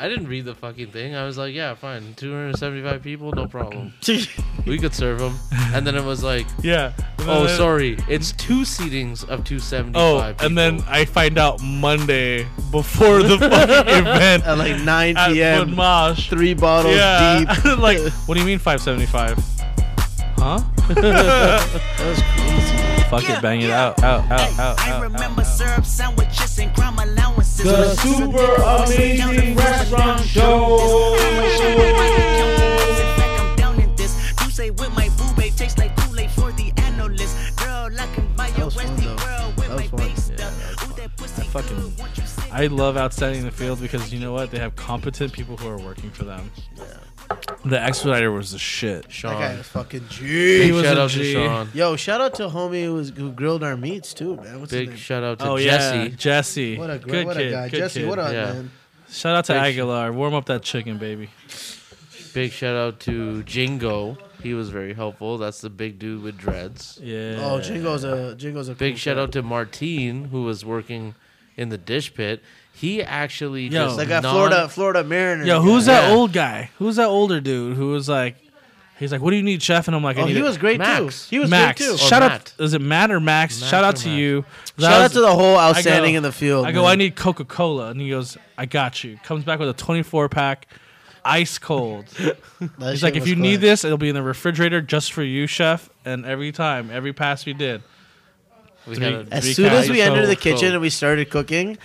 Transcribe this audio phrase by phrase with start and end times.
[0.00, 1.14] I didn't read the fucking thing.
[1.14, 3.92] I was like, yeah, fine, 275 people, no problem.
[4.66, 5.34] we could serve them.
[5.74, 6.94] And then it was like, Yeah.
[7.18, 9.94] And oh, then- sorry, it's two seatings of 275.
[9.94, 10.82] Oh, and then.
[10.88, 15.68] I find out Monday before the fucking event At like 9 p.m.
[15.68, 16.30] Badmaash.
[16.30, 17.40] Three bottles Yeah.
[17.40, 17.78] deep.
[17.78, 19.36] like, what do you mean 575?
[20.38, 20.60] Huh?
[20.94, 21.70] That
[22.00, 22.39] was crazy.
[23.10, 25.42] Fuck it, bang it out, out, out, out, I out, remember out, out.
[25.46, 27.64] syrup sandwiches and crime allowances.
[27.64, 31.16] The super amazing restaurant show.
[31.16, 31.50] In
[33.16, 34.32] fact, I'm down in this.
[34.44, 37.56] You say with my boo babe tastes like Kool-Aid for the analyst.
[37.56, 39.16] Girl, I can buy your was fun, Westie though.
[39.24, 40.00] world with That was fun.
[40.08, 40.90] Yeah, stuff.
[40.90, 44.20] Ooh, that pussy fucking- good, won't you sit I love outstanding the field because you
[44.20, 44.52] know what?
[44.52, 46.48] They have competent people who are working for them.
[47.64, 49.10] The expediter was the shit.
[49.12, 49.38] Sean.
[49.40, 50.58] That guy was fucking G.
[50.58, 51.68] Big was shout a out to Sean.
[51.74, 54.60] Yo, shout out to homie who, was, who grilled our meats too, man.
[54.60, 54.98] What's his Big name?
[54.98, 55.96] shout out to Oh Jesse.
[55.98, 56.78] yeah, Jesse.
[56.78, 57.48] What a great, good what kid.
[57.48, 58.00] a guy, good Jesse.
[58.00, 58.08] kid.
[58.08, 58.52] What up, Yeah.
[58.52, 58.70] man?
[59.10, 60.12] Shout out to Big sh- Aguilar.
[60.12, 61.28] Warm up that chicken, baby.
[62.32, 64.16] Big shout out to Jingo.
[64.42, 65.36] He was very helpful.
[65.36, 66.98] That's the big dude with dreads.
[67.02, 67.36] Yeah.
[67.40, 69.22] Oh, Jingo's a Jingo's a Big cool shout cat.
[69.24, 71.14] out to Martine, who was working
[71.56, 72.42] in the dish pit.
[72.80, 73.86] He actually Yo.
[73.86, 75.44] just That guy, non- Florida, Florida Mariner.
[75.44, 75.92] Yo, who's guy.
[76.00, 76.14] that Yeah.
[76.14, 76.70] old guy?
[76.78, 78.36] Who's that older dude who was like,
[78.98, 79.86] he's like, what do you need, chef?
[79.86, 81.28] And I'm like, I Oh, need he a- was great Max.
[81.28, 81.36] too.
[81.36, 81.78] He was Max.
[81.80, 81.94] great too.
[81.94, 82.52] Or Shout out, Matt.
[82.58, 83.60] is it Matt or Max?
[83.60, 84.18] Matt Shout out or to Matt.
[84.18, 84.44] you.
[84.78, 86.66] Shout out to the whole outstanding in the field.
[86.66, 86.92] I go, man.
[86.92, 89.18] I need Coca Cola, and he goes, I got you.
[89.24, 90.66] Comes back with a 24 pack,
[91.24, 92.06] ice cold.
[92.78, 93.60] That He's shit like, if was you need clutch.
[93.60, 95.88] this, it'll be in the refrigerator just for you, chef.
[96.04, 97.82] And every time, every pass we did,
[98.86, 100.72] We Three- had a- As Three soon as we entered the kitchen cold.
[100.72, 101.78] and we started cooking,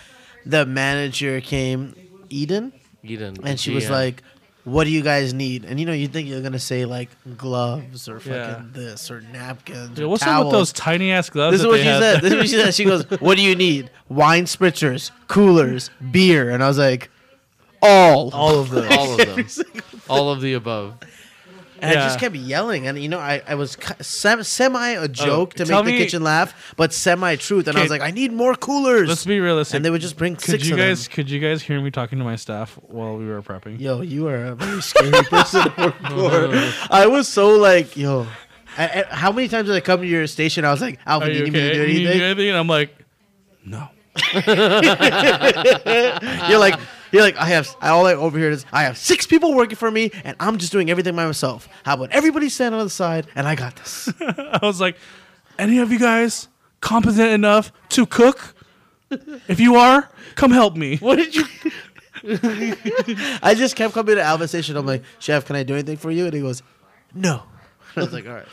[0.45, 1.95] the manager came,
[2.29, 3.89] Eden, Eden, and she was GM.
[3.91, 4.23] like,
[4.63, 8.07] "What do you guys need?" And you know, you think you're gonna say like gloves
[8.09, 8.61] or fucking Yeah.
[8.71, 9.97] this or napkins.
[9.97, 10.45] Yo, or what's up towels.
[10.45, 11.53] with those tiny ass gloves?
[11.53, 11.99] This is that what they she had?
[12.01, 12.21] said.
[12.21, 12.73] This is what she said.
[12.75, 13.89] She goes, "What do you need?
[14.09, 17.09] Wine spritzers, coolers, beer." And I was like,
[17.81, 19.45] "All." All of them, all of them,
[20.09, 20.95] all of the above.
[21.81, 25.07] And I just kept yelling, and you know, I, I was sem- semi a oh,
[25.07, 27.67] joke to make the me- kitchen laugh, but semi truth.
[27.67, 29.09] And I was like, I need more coolers.
[29.09, 29.75] Let's be realistic.
[29.75, 32.17] and they would just bring could six you guys could you guys hear me talking
[32.19, 33.79] to my staff while we were prepping?
[33.79, 36.73] Yo, you are a very scary person to work for.
[36.91, 38.25] I was so like, yo.
[38.77, 40.65] I, I- how many times did I come to your station?
[40.65, 41.85] I was like, Alvin, do you you need me to okay?
[41.85, 42.21] do You need do anything?
[42.23, 42.49] anything?
[42.49, 42.95] And I'm like,
[43.65, 43.89] no.
[46.49, 46.79] You're like,
[47.15, 49.77] you're like, I have, I all I over here is, I have six people working
[49.77, 51.69] for me, and I'm just doing everything by myself.
[51.85, 54.11] How about everybody stand on the side, and I got this.
[54.19, 54.97] I was like,
[55.57, 56.49] any of you guys
[56.81, 58.53] competent enough to cook?
[59.47, 60.97] If you are, come help me.
[61.05, 61.45] What did you?
[63.41, 64.75] I just kept coming to Alvin's station.
[64.75, 66.25] I'm like, Chef, can I do anything for you?
[66.25, 66.63] And he goes,
[67.13, 67.43] No.
[67.95, 68.47] I was like, All right.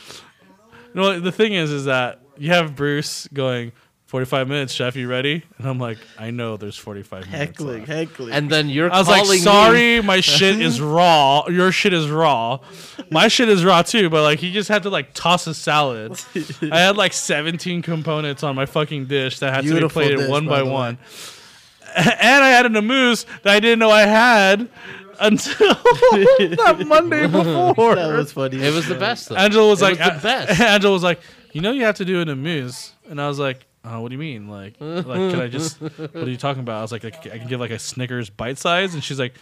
[0.93, 3.73] No, the thing is, is that you have Bruce going
[4.13, 4.95] 45 minutes, chef.
[4.95, 5.41] You ready?
[5.57, 7.35] And I'm like, I know there's 45 minutes.
[7.35, 7.87] Heckling, left.
[7.87, 8.31] heckling.
[8.31, 11.47] And then you're I was calling like, me- sorry, my shit is raw.
[11.47, 12.59] Your shit is raw.
[13.09, 16.11] My shit is raw too, but like he just had to like toss a salad.
[16.71, 20.17] I had like 17 components on my fucking dish that had Beautiful to be plated
[20.19, 20.99] dish, one by by one.
[21.95, 24.69] And I had an amuse that I didn't know I had
[25.19, 27.95] until that Monday before.
[27.95, 28.61] that was funny.
[28.63, 29.29] It was the best.
[29.29, 29.35] Though.
[29.37, 30.61] Angela was It like, was the best.
[30.61, 31.19] Angela was like,
[31.51, 34.13] you know, you have to do an amuse, and I was like, uh, what do
[34.13, 34.47] you mean?
[34.47, 35.81] Like, like, can I just?
[35.81, 36.79] What are you talking about?
[36.79, 39.33] I was like, I can give like a Snickers bite size, and she's like.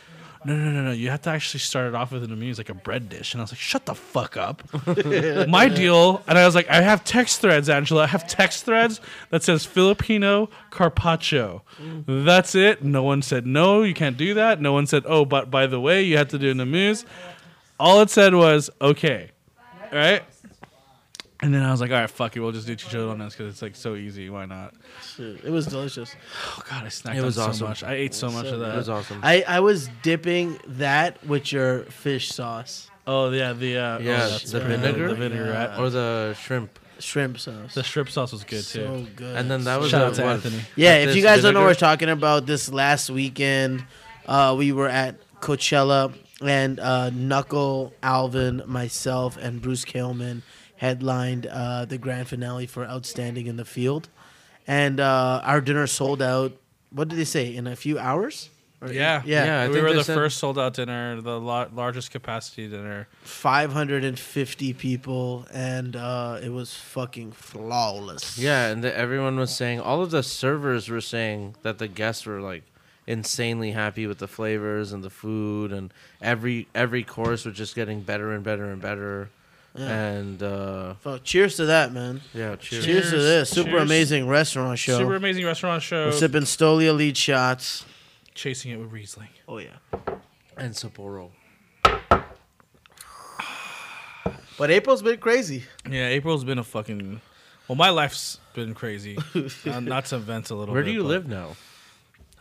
[0.43, 0.91] No, no, no, no.
[0.91, 3.35] You have to actually start it off with an amuse, like a bread dish.
[3.35, 4.63] And I was like, shut the fuck up.
[5.47, 6.23] My deal.
[6.27, 8.05] And I was like, I have text threads, Angela.
[8.05, 11.61] I have text threads that says Filipino carpaccio.
[12.07, 12.83] That's it.
[12.83, 14.59] No one said, no, you can't do that.
[14.59, 17.05] No one said, oh, but by the way, you have to do an amuse.
[17.79, 19.29] All it said was, okay.
[19.93, 20.23] Right?
[21.43, 22.39] And then I was like, all right, fuck it.
[22.39, 24.29] We'll just do chicharrones because it's like so easy.
[24.29, 24.75] Why not?
[25.17, 26.15] It was delicious.
[26.47, 27.67] Oh, God, I snacked It was on so awesome.
[27.69, 27.83] much.
[27.83, 28.73] I ate so much of that.
[28.75, 29.19] It was awesome.
[29.23, 33.53] I, I was dipping that with your fish sauce, Oh, yeah.
[33.53, 35.07] The, uh, Yeah, oh, the vinegar?
[35.09, 35.79] The vinaigrette.
[35.79, 36.77] or the shrimp.
[36.99, 37.73] shrimp sauce.
[37.73, 38.85] The shrimp sauce was good, too.
[38.85, 39.35] so good.
[39.35, 40.33] And then that was Shout out to what?
[40.33, 40.61] Anthony.
[40.75, 43.83] Yeah, Like if you guys don't know what we're talking about, this last weekend,
[44.27, 46.13] uh, we were at Coachella,
[46.43, 50.43] and uh, Nakul, Alvin, myself, and Bruce Kalman
[50.85, 54.09] headlined uh, the grand finale for Outstanding in the Field,
[54.65, 56.53] and uh, our dinner sold out.
[56.89, 57.55] What did they say?
[57.55, 58.49] In a few hours?
[58.81, 59.21] Or- Yeah.
[59.23, 62.09] yeah, Yeah, I we think were the said- first sold out dinner, the la- largest
[62.09, 63.07] capacity dinner.
[63.21, 68.39] Five hundred and fifty people, and uh, it was fucking flawless.
[68.39, 72.25] Yeah, and the, everyone was saying, all of the servers were saying that the guests
[72.25, 72.63] were like
[73.05, 78.01] insanely happy with the flavors and the food, and every every course was just getting
[78.01, 79.29] better and better and better.
[79.73, 82.19] And uh, Fuck, cheers to that, man.
[82.33, 82.85] yeah, cheers.
[82.85, 83.23] Cheers, to Cheers.
[83.23, 83.81] this super Cheers.
[83.83, 84.97] amazing restaurant show.
[84.97, 86.07] Super amazing restaurant show.
[86.07, 87.85] We're sipping Stoli Elite shots.
[88.35, 89.29] Chasing it with Riesling.
[89.47, 89.77] Oh yeah.
[90.57, 91.29] And Sapporo.
[94.57, 95.63] But April's been crazy.
[95.89, 97.19] Yeah, April's been a fucking.
[97.67, 99.17] Well, my life's been crazy.
[99.65, 100.89] uh, not to vent a little Where bit.
[100.89, 101.55] do you but live now?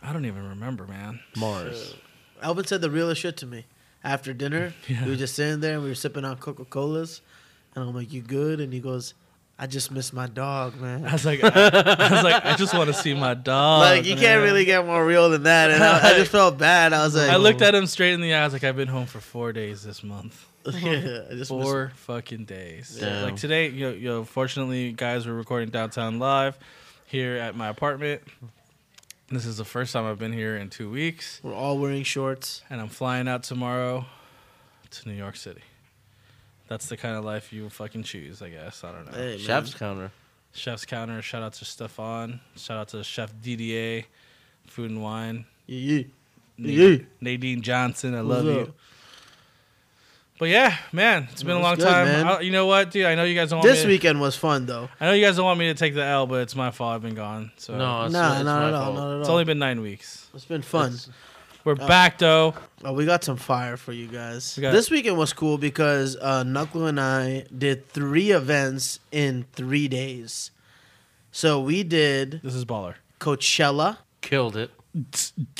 [0.03, 1.19] I don't even remember, man.
[1.37, 1.95] Mars.
[2.43, 3.65] Alvin said the realest shit to me.
[4.03, 5.05] After dinner, Yeah.
[5.05, 7.21] we were just sitting there and we were sipping on Coca Colas.
[7.75, 8.59] And I'm like, You good?
[8.59, 9.13] And he goes,
[9.61, 11.05] I just miss my dog, man.
[11.05, 13.81] I was like, I, I was like, I just want to see my dog.
[13.81, 15.69] like, you can't really get more real than that.
[15.69, 16.93] And I, I just felt bad.
[16.93, 17.77] I was like, I looked at oh.
[17.77, 20.47] him straight in the eyes, like I've been home for four days this month.
[20.65, 22.97] yeah, I just miss Four fucking days.
[22.99, 23.23] Damn.
[23.23, 26.57] Like today, you know, you know, fortunately, guys, we're recording downtown live
[27.05, 28.21] here at my apartment.
[29.31, 32.61] This is the first time I've been here in two weeks, We're all wearing shorts.
[32.69, 34.05] and I'm flying out tomorrow
[34.89, 35.61] to New York City.
[36.67, 38.83] That's the kind of life you fucking choose, I guess.
[38.83, 39.17] I don't know.
[39.17, 39.37] Hey.
[39.37, 40.11] Chef's counter.
[40.53, 41.21] Chef's Counter.
[41.21, 42.41] Shout out to Stefan.
[42.57, 44.03] Shout out to Chef DDA,
[44.67, 45.45] Food and Wine.
[45.65, 46.03] Yeah,
[46.57, 46.97] Na- Yeah.
[47.21, 48.67] Nadine Johnson, I What's love up?
[48.67, 48.73] you.
[50.41, 52.27] But yeah, man, it's been a long good, time.
[52.27, 53.05] I, you know what, dude?
[53.05, 53.83] I know you guys don't want This me.
[53.83, 54.89] To, weekend was fun, though.
[54.99, 56.95] I know you guys don't want me to take the L, but it's my fault.
[56.95, 57.51] I've been gone.
[57.57, 58.85] So No, it's, Nah, it's not my at all.
[58.85, 58.95] fault.
[58.95, 60.25] Not at it's only been nine weeks.
[60.33, 60.93] It's been fun.
[60.93, 61.09] It's-
[61.63, 62.55] We're back though.
[62.83, 64.55] Oh, we got some fire for you guys.
[64.57, 69.45] We got- this weekend was cool because uh, Nakul and I did three events in
[69.53, 70.49] three days.
[71.31, 72.95] So we did This is baller.
[73.19, 74.71] Coachella, Killed it.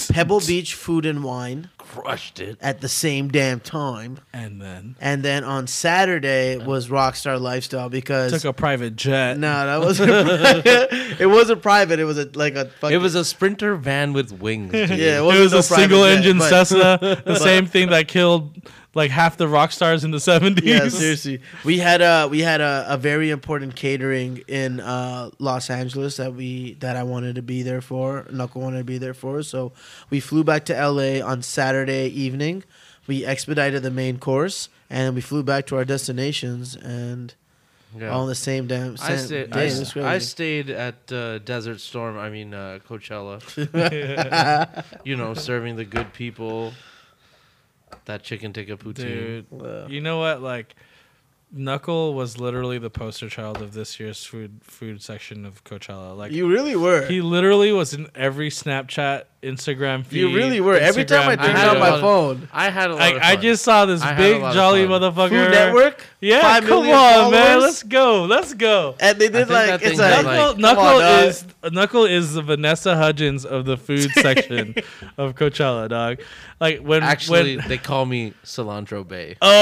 [0.09, 2.57] Pebble Beach Food and Wine Crushed it.
[2.61, 4.19] at the same damn time.
[4.33, 9.37] And then And then on Saturday was Rockstar Lifestyle because took a private jet.
[9.37, 10.11] no, that wasn't.
[11.21, 11.99] it wasn't private.
[11.99, 12.65] It was a, like a.
[12.65, 14.71] Fucking, It was a sprinter van with wings.
[14.73, 14.89] dude.
[14.91, 18.07] Yeah, it it wasn't no a single jet, engine but- Cessna, the same thing that
[18.07, 18.55] killed
[18.93, 20.65] like half the rock stars in the seventies.
[20.65, 21.41] yeah, seriously.
[21.63, 26.33] We had a we had a, a very important catering in uh, Los Angeles that
[26.33, 28.23] we that I wanted to be there for.
[28.31, 29.43] Nakul wanted to be there for.
[29.43, 29.71] So
[30.09, 32.63] we flew back to LA on Saturday evening.
[33.07, 37.33] We expedited the main course and we flew back to our destinations and
[37.97, 38.09] Yeah.
[38.09, 39.51] all in the same damn I stayed.
[39.51, 39.59] day.
[39.59, 39.97] I, It was.
[39.97, 42.17] I stayed at uh, Desert Storm.
[42.17, 43.41] I mean uh, Coachella.
[45.03, 46.73] you know, serving the good people.
[48.05, 48.95] That chicken tikka poutine.
[48.95, 49.87] Dude, Wow.
[49.87, 50.41] you know what?
[50.41, 50.75] Like,
[51.55, 56.15] Nakul was literally the poster child of this year's food food section of Coachella.
[56.17, 57.05] Like, you really were.
[57.07, 60.19] he literally was in every Snapchat, Instagram feed.
[60.19, 60.75] you really were.
[60.75, 63.21] Every time I turned I had on my phone, I had a lot Like, of
[63.23, 65.29] I just saw this I big jolly motherfucker.
[65.29, 66.05] Food Network.
[66.19, 67.59] Yeah, Five come million on, man.
[67.59, 68.25] Let's go.
[68.25, 68.95] Let's go.
[68.99, 71.25] and they did like it's thing like Nakul, like- Nakul Come on, dog.
[71.25, 74.75] is Nakul is the Vanessa Hudgens of the food section
[75.17, 76.19] of Coachella, dog.
[76.59, 79.35] Like when Actually, when, they call me Cilantro Bay.
[79.41, 79.57] oh,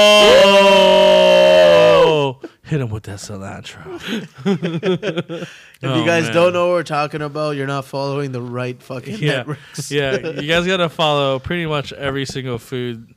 [2.62, 4.00] hit him with that cilantro.
[5.82, 6.34] If Oh, you guys man.
[6.34, 9.90] don't know what we're talking about, you're not following the right fucking yeah, networks.
[9.90, 10.16] yeah.
[10.40, 13.14] You guys gotta follow pretty much every single food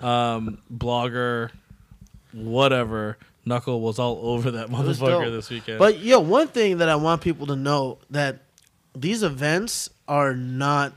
[0.00, 1.50] um, blogger,
[2.32, 3.16] whatever.
[3.46, 5.32] Nakul was all over that was motherfucker dope.
[5.32, 5.78] this weekend.
[5.78, 8.40] But yo, one thing that I want people to know that
[8.94, 10.92] these events are not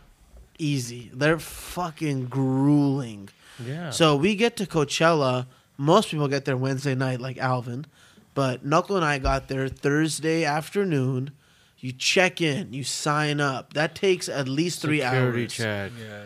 [0.58, 1.12] easy.
[1.14, 3.30] They're fucking grueling.
[3.64, 3.92] Yeah.
[3.92, 5.46] So we get to Coachella.
[5.84, 7.86] Most people get there Wednesday night, like Alvin.
[8.34, 11.32] But Nakul and I got there Thursday afternoon.
[11.80, 13.74] You check in, you sign up.
[13.74, 15.54] That takes at least three Security hours.
[15.54, 15.92] check.
[16.00, 16.22] yeah,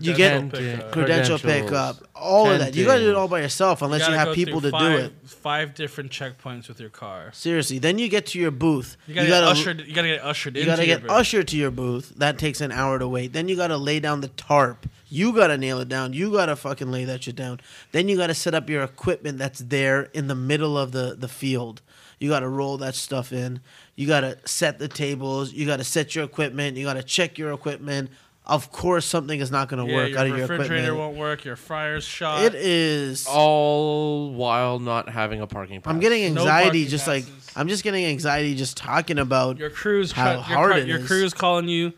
[0.00, 0.92] You get Credential pickup.
[0.92, 2.74] credential pickup, all of that.
[2.74, 4.70] You got to do it all by yourself unless you, gotta have go people to
[4.70, 5.12] through do it.
[5.24, 7.30] Five different checkpoints with your car.
[7.32, 7.78] Seriously.
[7.78, 8.96] Then you get to your booth.
[9.06, 9.80] You gotta, get ushered.
[9.86, 11.10] You gotta get ushered You into gotta your get booth.
[11.10, 12.12] ushered to your booth.
[12.16, 13.32] That takes an hour to wait.
[13.32, 14.86] Then you gotta lay down the tarp.
[15.08, 16.12] You gotta nail it down.
[16.14, 17.60] You gotta fucking lay that shit down.
[17.90, 21.28] Then you gotta set up your equipment that's there in the middle of the, the
[21.28, 21.82] field.
[22.18, 23.60] You gotta roll that stuff in.
[23.96, 25.52] You gotta set the tables.
[25.52, 26.76] You gotta set your equipment.
[26.76, 28.10] You gotta check your equipment.
[28.44, 30.98] Of course, something is not gonna Yeah, work your out of your refrigerator equipment.
[30.98, 31.44] won't work.
[31.44, 32.42] Your fryer's shot.
[32.42, 33.24] It is.
[33.28, 35.92] All while not having a parking pass.
[35.92, 37.52] I'm getting No anxiety parking just like passes.
[37.54, 39.58] I'm just getting anxiety just talking about.
[39.58, 41.06] Your crew's How try- your, hard cr- it your is.
[41.06, 41.92] crew's calling you.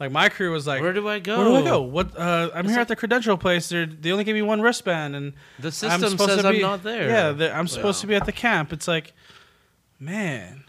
[0.00, 1.36] Like my crew was like, Where do I go?
[1.38, 1.80] Where do I go?
[1.82, 2.18] What?
[2.18, 3.68] Uh, I'm here at the credential place.
[3.70, 6.56] They're, they only gave me one wristband, and The I'm system supposed says to be,
[6.56, 7.08] I'm not there.
[7.08, 8.00] Yeah, they're- I'm supposed Yeah.
[8.02, 8.72] to be at the camp.
[8.74, 9.14] It's like,
[9.98, 10.64] man,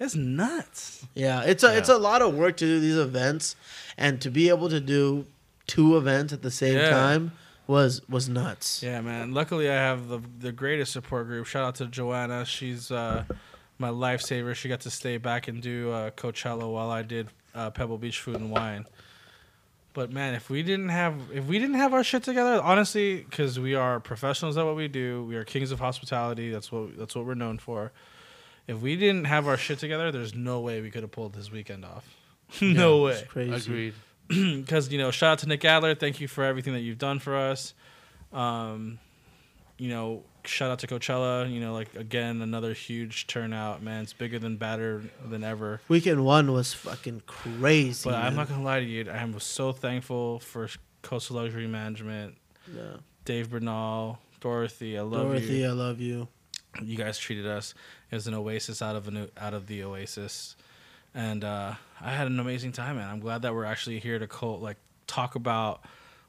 [0.00, 1.06] it's nuts.
[1.14, 1.78] Yeah, it's a Yeah.
[1.78, 3.54] it's a lot of work to do these events,
[3.96, 5.26] and to be able to do
[5.66, 6.90] two events at the same Yeah.
[6.90, 7.32] time
[7.66, 8.82] was was nuts.
[8.82, 9.32] Yeah, man.
[9.32, 11.46] Luckily, I have the the greatest support group.
[11.46, 12.44] Shout out to Joanna.
[12.44, 13.24] She's uh,
[13.78, 14.54] my lifesaver.
[14.54, 18.18] She got to stay back and do uh, Coachella while I did uh, Pebble Beach
[18.20, 18.86] Food and Wine.
[19.92, 23.58] But man, if we didn't have if we didn't have our shit together, honestly, because
[23.58, 26.50] we are professionals at what we do, we are kings of hospitality.
[26.50, 27.90] That's what that's what we're known for.
[28.70, 31.50] If we didn't have our shit together, there's no way we could have pulled this
[31.50, 32.06] weekend off.
[32.60, 33.12] no way.
[33.14, 33.52] It's crazy.
[33.52, 33.94] Agreed.
[34.60, 35.96] because you know, shout out to Nick Adler.
[35.96, 37.74] Thank you for everything that you've done for us.
[38.32, 39.00] Um,
[39.76, 41.52] you know, shout out to Coachella.
[41.52, 43.82] You know, like again, another huge turnout.
[43.82, 45.80] Man, it's bigger than badder than ever.
[45.88, 48.08] Weekend one was fucking crazy.
[48.08, 49.10] But I'm not gonna lie to you.
[49.10, 50.68] I am so thankful for
[51.02, 52.36] Coastal Luxury Management,
[52.72, 52.98] Yeah.
[53.24, 54.96] Dave Bernahl, Dorothy.
[54.96, 55.62] I love Dorothy, you.
[55.62, 56.28] Dorothy, I love you.
[56.82, 57.74] You guys treated us
[58.12, 60.54] as an oasis out of an out of the oasis,
[61.14, 63.08] and uh, I had an amazing time, man.
[63.08, 65.82] I'm glad that we're actually here to co- like talk about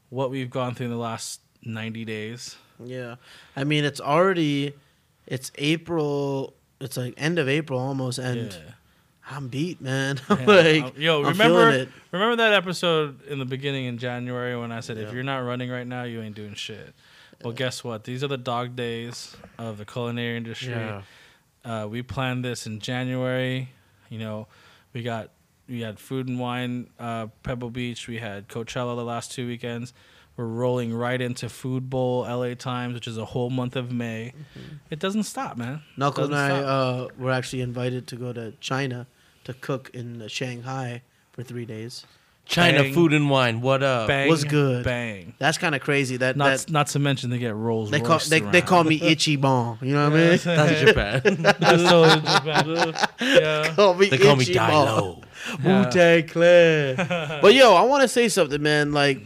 [0.09, 2.55] what we've gone through in the last 90 days.
[2.83, 3.15] Yeah.
[3.55, 4.73] I mean, it's already,
[5.27, 6.53] it's April.
[6.79, 8.59] It's like end of April almost, and yeah.
[9.29, 10.19] I'm beat, man.
[10.27, 10.45] I'm Yeah.
[10.47, 11.89] like, Uh, yo, I'm remember it.
[12.11, 15.69] remember that episode in the beginning in January when I said if you're not running
[15.69, 16.93] right now, you ain't doing shit.
[17.43, 18.03] Well, guess what?
[18.03, 20.71] These are the dog days of the culinary industry.
[20.73, 21.01] Yeah.
[21.63, 23.69] Uh, we planned this in January.
[24.09, 24.47] You know,
[24.93, 25.29] we got
[25.67, 28.07] we had food and wine, uh, Pebble Beach.
[28.07, 29.93] We had Coachella the last two weekends.
[30.37, 34.33] We're rolling right into Food Bowl, LA Times, which is a whole month of May.
[34.89, 35.81] It doesn't stop, man.
[35.97, 39.07] Knuckles and I uh, were actually invited to go to China
[39.43, 42.05] to cook in Shanghai for three days.
[42.51, 42.93] China Bang.
[42.93, 43.61] food and wine.
[43.61, 44.09] What up?
[44.09, 44.83] bang was good.
[44.83, 45.33] Bang.
[45.39, 46.17] That's kind of crazy.
[46.17, 47.89] That, Not that not to mention they get rolls.
[47.91, 49.77] they call they, they call me Itchy Bong.
[49.81, 50.39] You know what I mean?
[50.43, 51.21] That's Japan.
[51.39, 52.93] That's totally Japan.
[53.21, 53.73] Yeah.
[53.73, 54.87] call me they call me Itchy Bong.
[54.87, 55.23] Dilo.
[55.63, 55.85] Yeah.
[55.85, 56.95] Wu Tang Clan.
[57.41, 58.91] but yo, I want to say something, man.
[58.91, 59.21] Like,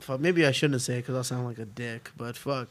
[0.00, 2.10] fuck, maybe I shouldn't say it because I'll sound like a dick.
[2.16, 2.68] But fuck,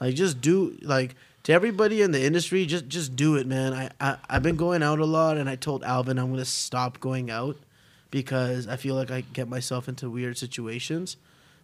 [0.00, 2.66] like, just do like to everybody in the industry.
[2.66, 3.72] Just just do it, man.
[3.72, 7.00] I, I I've been going out a lot, and I told Alvin I'm gonna stop
[7.00, 7.56] going out
[8.10, 11.16] because I feel like I get myself into weird situations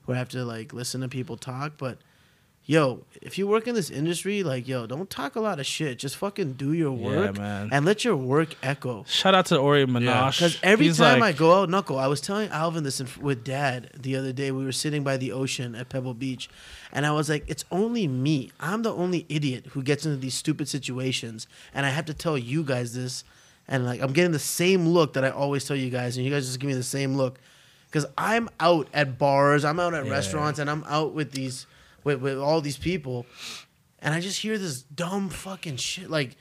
[0.04, 1.72] where I have to like listen to people talk.
[1.78, 1.98] But
[2.64, 5.98] yo, if you work in this industry, like yo, don't talk a lot of shit.
[5.98, 7.68] Just fucking do your Yeah, work man.
[7.72, 9.04] and let your work echo.
[9.08, 10.32] Shout out to Ori Minaj.
[10.38, 13.08] Because every He's time like, I go out, Nakul, I was telling Alvin this in,
[13.20, 14.50] with Dad the other day.
[14.52, 16.48] We were sitting by the ocean at Pebble Beach,
[16.92, 18.50] and I was like, "It's only me.
[18.60, 22.38] I'm the only idiot who gets into these stupid situations, and I have to tell
[22.38, 23.24] you guys this."
[23.68, 26.32] And like, I'm getting the same look that I always tell you guys, and you
[26.32, 27.38] guys just give me the same look,
[27.90, 30.12] because I'm out at bars, I'm out at Yeah.
[30.12, 31.66] restaurants, and I'm out with these,
[32.04, 33.26] with, with all these people,
[34.00, 36.36] and I just hear this dumb fucking shit, like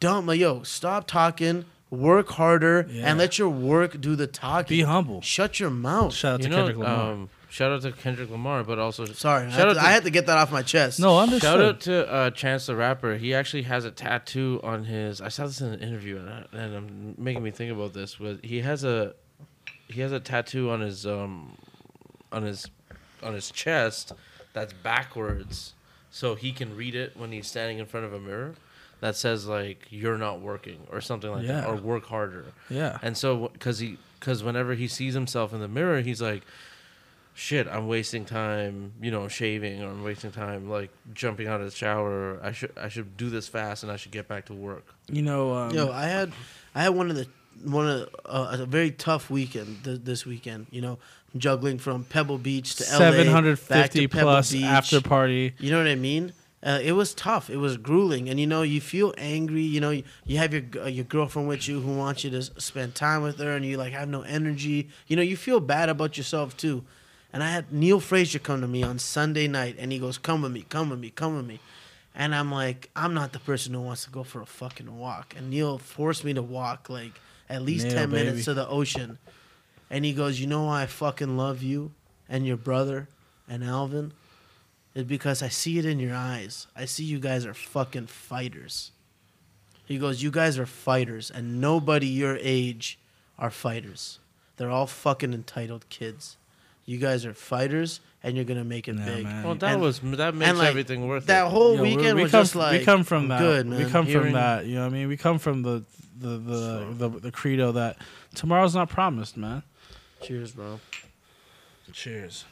[0.00, 3.08] dumb, like yo, stop talking, work harder, Yeah.
[3.08, 4.76] and let your work do the talking.
[4.76, 5.20] Be humble.
[5.20, 6.12] Shut your mouth.
[6.12, 7.12] Shout out You to know, Kendrick Lamar.
[7.12, 9.86] um, shout out to Kendrick Lamar, but also Sorry, I shout had, out to, to
[9.86, 10.98] I had to get that off my chest.
[10.98, 11.42] no, understood.
[11.42, 13.14] Shout out to uh, Chance the Rapper.
[13.14, 15.20] He actually has a tattoo on his.
[15.20, 18.16] I saw this in an interview, and, I, and I'm making me think about this.
[18.16, 19.14] But he has a
[19.88, 21.56] he has a tattoo on his um
[22.32, 22.68] on his
[23.22, 24.12] on his chest
[24.52, 25.74] that's backwards,
[26.10, 28.54] so he can read it when he's standing in front of a mirror.
[29.00, 32.98] That says like "You're not working" or something like that, or "Work harder." yeah.
[33.02, 36.42] And so, because he, because whenever he sees himself in the mirror, he's like,
[37.34, 41.70] "Shit, I'm wasting time, you know, shaving, or I'm wasting time like jumping out of
[41.70, 42.40] the shower.
[42.42, 45.22] I should, I should do this fast, and I should get back to work." You
[45.22, 46.32] know, um, Yo, I had,
[46.74, 47.26] I had one of the
[47.64, 50.66] one of uh, a very tough weekend th- this weekend.
[50.70, 50.98] You know,
[51.36, 54.64] juggling from Pebble Beach to LA, 750 to plus Beach.
[54.64, 55.54] after party.
[55.58, 56.32] You know what I mean?
[56.62, 57.50] Uh, it was tough.
[57.50, 59.60] It was grueling, and you know you feel angry.
[59.60, 62.42] You know you, you have your uh, your girlfriend with you who wants you to
[62.60, 64.88] spend time with her, and you like have no energy.
[65.06, 66.82] You know you feel bad about yourself too.
[67.34, 70.42] And I had Neal Fraser come to me on Sunday night, and he goes, "Come
[70.42, 71.58] with me, come with me, come with me."
[72.14, 75.34] And I'm like, I'm not the person who wants to go for a fucking walk.
[75.36, 78.24] And Neal forced me to walk like at least Neal, ten baby.
[78.26, 79.18] minutes to the ocean.
[79.90, 81.90] And he goes, You know why I fucking love you
[82.28, 83.08] and your brother
[83.48, 84.12] and Alvin?
[84.94, 86.68] Is because I see it in your eyes.
[86.76, 88.92] I see you guys are fucking fighters.
[89.84, 92.96] He goes, You guys are fighters, and nobody your age
[93.40, 94.20] are fighters.
[94.56, 96.36] They're all fucking entitled kids.
[96.86, 99.24] You guys are fighters, and you're gonna make it Yeah, big.
[99.24, 99.44] man.
[99.44, 101.44] Well, that And- was that makes like, everything worth That it.
[101.44, 103.38] That whole Yo, weekend we was come, just like we come from that.
[103.38, 103.84] good, man.
[103.84, 104.66] We come from that.
[104.66, 105.08] You know what I mean?
[105.08, 105.84] We come from the
[106.20, 107.96] the the, the, the credo that
[108.34, 109.62] tomorrow's not promised, man.
[110.22, 110.78] Cheers, bro.
[111.92, 112.44] Cheers.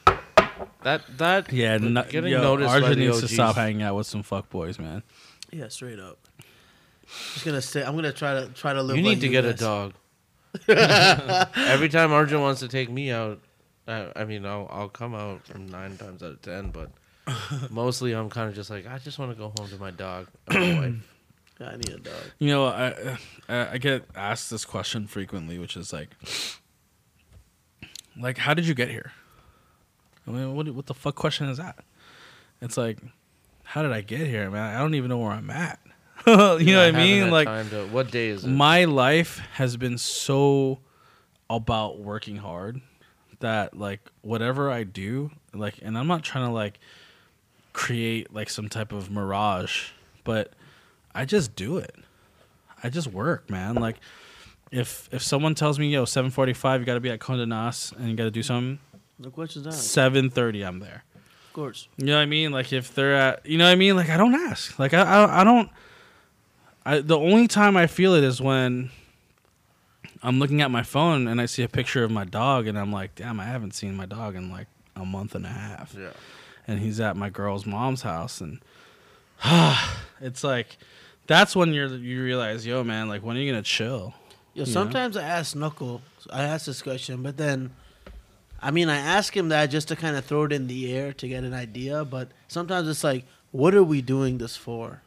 [0.83, 4.07] that that Yeah, no, getting yo, noticed by Arjun needs to stop hanging out with
[4.07, 5.03] some fuck boys, man.
[5.51, 6.17] Yeah, straight up.
[7.33, 8.97] Just gonna say, I'm gonna try to try to live.
[8.97, 9.93] You like need to get a dog.
[10.67, 13.39] Every time Arjun wants to take me out,
[13.87, 16.91] uh, I mean, I'll I'll come out from nine times out of ten, but
[17.69, 20.27] mostly I'm kind of just like I just want to go home to my dog
[20.47, 21.09] and my wife.
[21.61, 22.13] I need a dog.
[22.39, 26.09] You know, I I I get asked this question frequently, which is like,
[28.19, 29.11] like, how did you get here?
[30.27, 31.83] I mean, what what the fuck question is that?
[32.61, 32.99] It's like,
[33.63, 34.75] how did I get here, man?
[34.75, 35.79] I don't even know where I'm at.
[36.25, 37.29] you know what I mean?
[37.29, 38.47] Like, to- what day is it?
[38.47, 40.79] my life has been so
[41.49, 42.81] about working hard
[43.43, 46.79] that like whatever I do, like, and I'm not trying to like
[47.73, 49.89] create like some type of mirage,
[50.23, 50.53] but
[51.13, 51.95] I just do it.
[52.83, 53.75] I just work, man.
[53.75, 53.97] Like,
[54.71, 58.09] if if someone tells me, yo, 7:45, you got to be at Condé Nast and
[58.09, 58.79] you got to do something,
[59.19, 59.73] The question's that.
[59.73, 61.03] 7:30, I'm there.
[61.47, 61.87] Of course.
[61.97, 62.51] You know what I mean?
[62.51, 63.95] Like if they're at, you know what I mean?
[63.95, 64.79] Like I don't ask.
[64.79, 65.69] Like I, I, I don't.
[66.85, 68.89] I the only time I feel it is when
[70.23, 72.93] I'm looking at my phone and I see a picture of my dog and I'm
[72.93, 75.93] like, damn, I haven't seen my dog in like a month and a half.
[75.99, 76.11] Yeah.
[76.65, 78.59] And he's at my girl's mom's house and
[80.21, 80.77] it's like
[81.27, 84.13] that's when you're you realize, yo, man, like when are you gonna chill?
[84.53, 87.71] Yo, You sometimes I ask Knuckle, I ask this question, but then,
[88.61, 91.11] I mean, I ask him that just to kind of throw it in the air
[91.13, 92.05] to get an idea.
[92.05, 95.01] But sometimes it's like, what are we doing this for?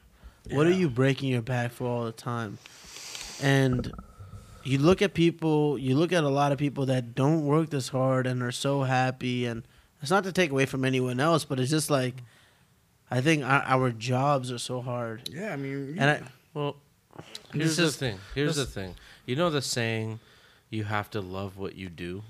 [0.51, 2.59] What are you breaking your back for all the time?
[3.43, 3.93] And
[4.67, 7.89] you look at people, you look at a lot of people that don't work this
[7.89, 9.47] hard and are so happy.
[9.47, 9.63] And
[10.03, 12.15] it's not to take away from anyone else, but it's just like,
[13.11, 15.29] I think our, our jobs are so hard.
[15.33, 16.23] Yeah, I mean, And I,
[16.55, 16.77] Well,
[17.53, 18.19] This here's the thing.
[18.35, 18.95] Here's the thing.
[19.25, 20.21] You know the saying,
[20.71, 22.23] "You have to love what you do."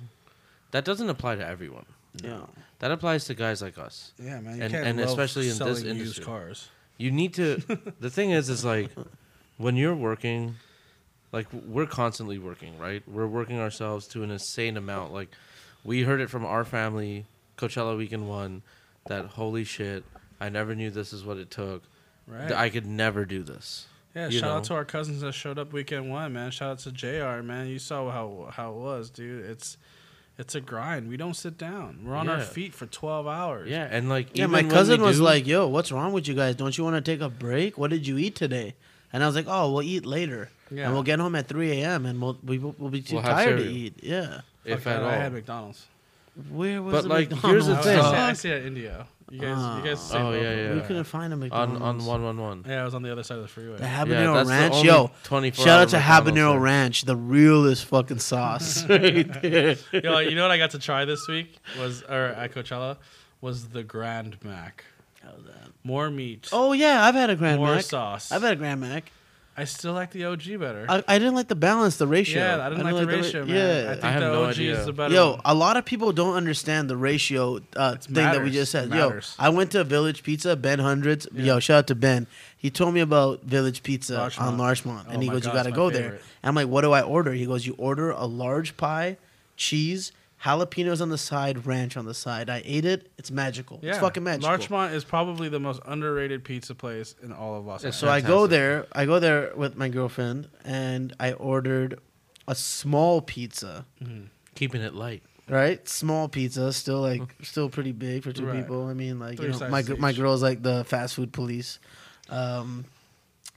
[0.71, 1.87] That doesn't apply to everyone.
[2.23, 2.41] yeah.
[2.79, 4.13] That applies to guys like us.
[4.19, 6.25] yeah, man, you and- can't and love especially in this selling used industry.
[6.25, 6.69] cars.
[6.99, 7.57] You need to.
[8.01, 8.91] the thing is, is like
[9.59, 10.57] when you're working,
[11.37, 13.03] like we're constantly working, right?
[13.07, 15.13] We're working ourselves to an insane amount.
[15.13, 15.29] Like
[15.85, 17.27] we heard it from our family,
[17.59, 18.63] Coachella weekend one,
[19.09, 20.03] that holy shit,
[20.41, 21.83] I never knew this is what it took.
[22.27, 22.51] Right.
[22.51, 23.87] I could never do this.
[24.15, 24.57] Yeah, shout know?
[24.57, 26.51] out to our cousins that showed up weekend one, man.
[26.51, 27.43] Shout out to Jr.
[27.43, 29.45] Man, you saw how how it was, dude.
[29.45, 29.77] It's
[30.39, 31.11] it's a grind.
[31.11, 32.01] We don't sit down.
[32.03, 33.69] We're on our feet for twelve hours.
[33.69, 36.35] Yeah, and like Yeah, even my cousin was do- like, "Yo, what's wrong with you
[36.35, 36.57] guys?
[36.57, 37.77] Don't you want to take a break?
[37.77, 38.75] What did you eat today?"
[39.13, 40.85] And I was like, "Oh, we'll eat later, Yeah.
[40.85, 42.07] and we'll get home at 3 a.m.
[42.07, 43.77] and we'll we will we'll be too We'll have tired to cereal.
[43.77, 45.09] eat." Yeah, Fuck if that, at all.
[45.11, 45.87] I had McDonald's.
[46.51, 47.67] where was But, the like, McDonald's?
[47.67, 47.97] here's the I, thing.
[47.99, 49.07] was, I see it at Indio.
[49.29, 49.99] You guys, you guys.
[49.99, 50.67] Uh, Say Oh, both yeah, of them.
[50.77, 50.81] yeah.
[50.83, 52.65] we couldn't find a on McDonald's on one one one.
[52.69, 53.77] Yeah, I was on the other side of the freeway.
[53.79, 55.11] The Yeah, habanero that's the ranch, only yo.
[55.25, 56.61] 24 Shout out to McDonald's habanero there.
[56.61, 59.77] ranch, the realest fucking sauce right there.
[59.93, 62.99] Yo, you know what I got to try this week was, or at Coachella,
[63.41, 64.85] was the Grand Mac.
[65.27, 65.71] How's that?
[65.85, 67.85] More meat, Oh yeah, I've had a Grand more Mac.
[67.85, 68.33] sauce.
[68.33, 69.11] I've had a Grand Mac.
[69.59, 70.85] I still like the OG better.
[70.87, 72.43] I, I didn't like the balance, the ratio.
[72.43, 73.57] yeah, I didn't like the ra- ratio, man.
[73.57, 74.79] Yeah, I think I have the no OG idea.
[74.81, 75.41] is the better Yo, one.
[75.47, 78.91] a lot of people don't understand the ratio uh, It thing that we just said.
[78.93, 79.19] Yo.
[79.39, 81.27] I went to Village Pizza, Ben Hundreds.
[81.33, 81.45] Yeah.
[81.55, 82.27] Yo, shout out to Ben.
[82.59, 84.53] He told me about Village Pizza Larchmont.
[84.53, 86.55] on Larchmont, Oh and he my goes, "You got to go my there." And I'm
[86.55, 89.17] like, "What do I order?" He goes, "You order a large pie,
[89.57, 90.13] cheese,
[90.45, 93.11] jalapenos on the side, ranch on the side." I ate it.
[93.19, 93.81] It's magical.
[93.83, 94.49] Yeah, It's fucking magical.
[94.51, 97.97] Larchmont is probably the most underrated pizza place in all of Los Angeles.
[97.97, 98.87] So I go there.
[98.93, 101.99] I go there with my girlfriend, and I ordered
[102.49, 103.85] a small pizza.
[104.55, 105.23] Keeping it light.
[105.49, 105.87] right?
[105.89, 108.57] Small pizza, still like still pretty big for two Right.
[108.57, 108.87] people.
[108.87, 110.17] I mean, like you know, my sizes my each.
[110.17, 111.79] girl's like the fast food police,
[112.31, 112.85] um,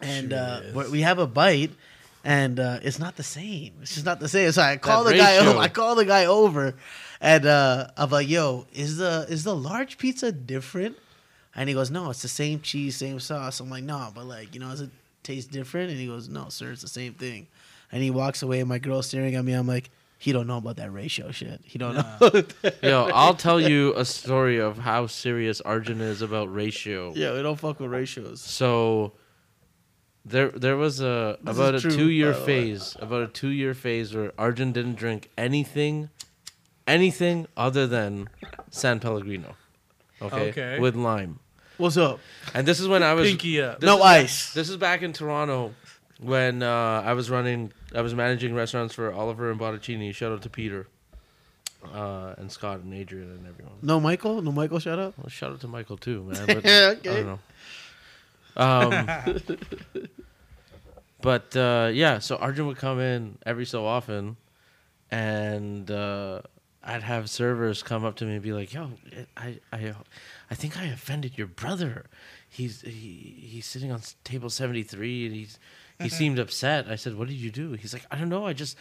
[0.02, 0.76] and uh, is.
[0.76, 1.72] we- we have a bite,
[2.24, 3.74] and uh, it's not the same.
[3.82, 4.52] It's just not the same.
[4.52, 5.38] So I call the That guy.
[5.46, 5.60] ratio.
[5.60, 6.76] I call the guy over,
[7.22, 10.98] and uh, I'm like, "Yo, is the is the large pizza different?"
[11.56, 14.54] And he goes, "No, it's the same cheese, same sauce." I'm like, "No, but like
[14.54, 14.90] you know, does it
[15.24, 17.48] taste different?" And he goes, "No, sir, it's the same thing."
[17.92, 19.54] And he walks away, and my girl's staring at me.
[19.54, 19.90] I'm like.
[20.22, 21.62] He don't know about that ratio shit.
[21.64, 22.44] He don't know.
[22.84, 27.14] Yo, I'll tell you a story of how serious Arjun is about ratio.
[27.16, 28.42] Yeah, we don't fuck with ratios.
[28.42, 29.14] So
[30.26, 32.46] there there was a This about a true, two year by the way.
[32.46, 36.10] phase about a two year phase where Arjun didn't drink anything
[36.88, 38.30] anything other than
[38.72, 39.56] San Pellegrino.
[40.22, 40.50] Okay.
[40.50, 40.80] Okay.
[40.80, 41.40] With lime.
[41.78, 42.20] What's up?
[42.54, 43.82] And this is when I was Pinky up.
[43.82, 44.54] no is- ice.
[44.54, 45.74] This is back in Toronto
[46.20, 50.14] when uh, I was running, I was managing restaurants for Oliver and Bonacini.
[50.14, 50.88] Shout out to Peter,
[51.94, 53.76] uh, and Scott and Adrian and everyone.
[53.82, 54.42] No Michael.
[54.42, 54.80] No Michael.
[54.80, 55.14] shout out?
[55.18, 56.46] Well, shout out to Michael too, man.
[56.48, 57.14] But Yeah, I okay.
[57.16, 57.40] don't know.
[58.56, 58.92] Um,
[61.22, 64.38] but uh, yeah, so Arjun would come in every so often,
[65.12, 66.42] and uh,
[66.84, 68.92] I'd have servers come up to me and be like, "Yo,
[69.38, 69.94] I, I,
[70.50, 72.06] I think I offended your brother.
[72.50, 75.60] He's he, he's sitting on table seventy three, and he's
[76.00, 78.46] he seemed upset." I said, "What did you do?" He's like, "I don't know.
[78.46, 78.78] I just."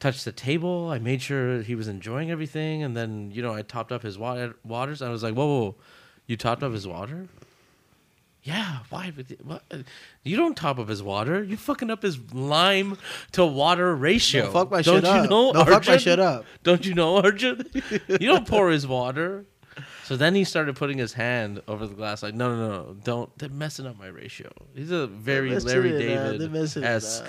[0.00, 0.90] Touched the table.
[0.90, 4.18] I made sure he was enjoying everything, and then you know I topped up his
[4.18, 5.00] water, waters.
[5.00, 5.74] I was like, "Whoa, whoa, whoa.
[6.26, 7.28] you topped up his water?"
[8.44, 9.10] Yeah, why?
[9.16, 9.64] would you- What?
[10.22, 11.42] You don't top up his water.
[11.42, 12.98] You fucking up his lime
[13.32, 14.44] to water ratio.
[14.44, 15.30] Don't fuck my don't shit you up.
[15.30, 16.44] know, Don't fuck my shit up.
[16.62, 17.64] Don't you know, Arjun?
[18.08, 19.46] you don't pour his water.
[20.04, 23.36] So then he started putting his hand over the glass, like, no, no, no, don't.
[23.38, 24.52] They're messing up my ratio.
[24.74, 26.00] He's a very messing Larry it up.
[26.00, 27.24] They're David messing it esque.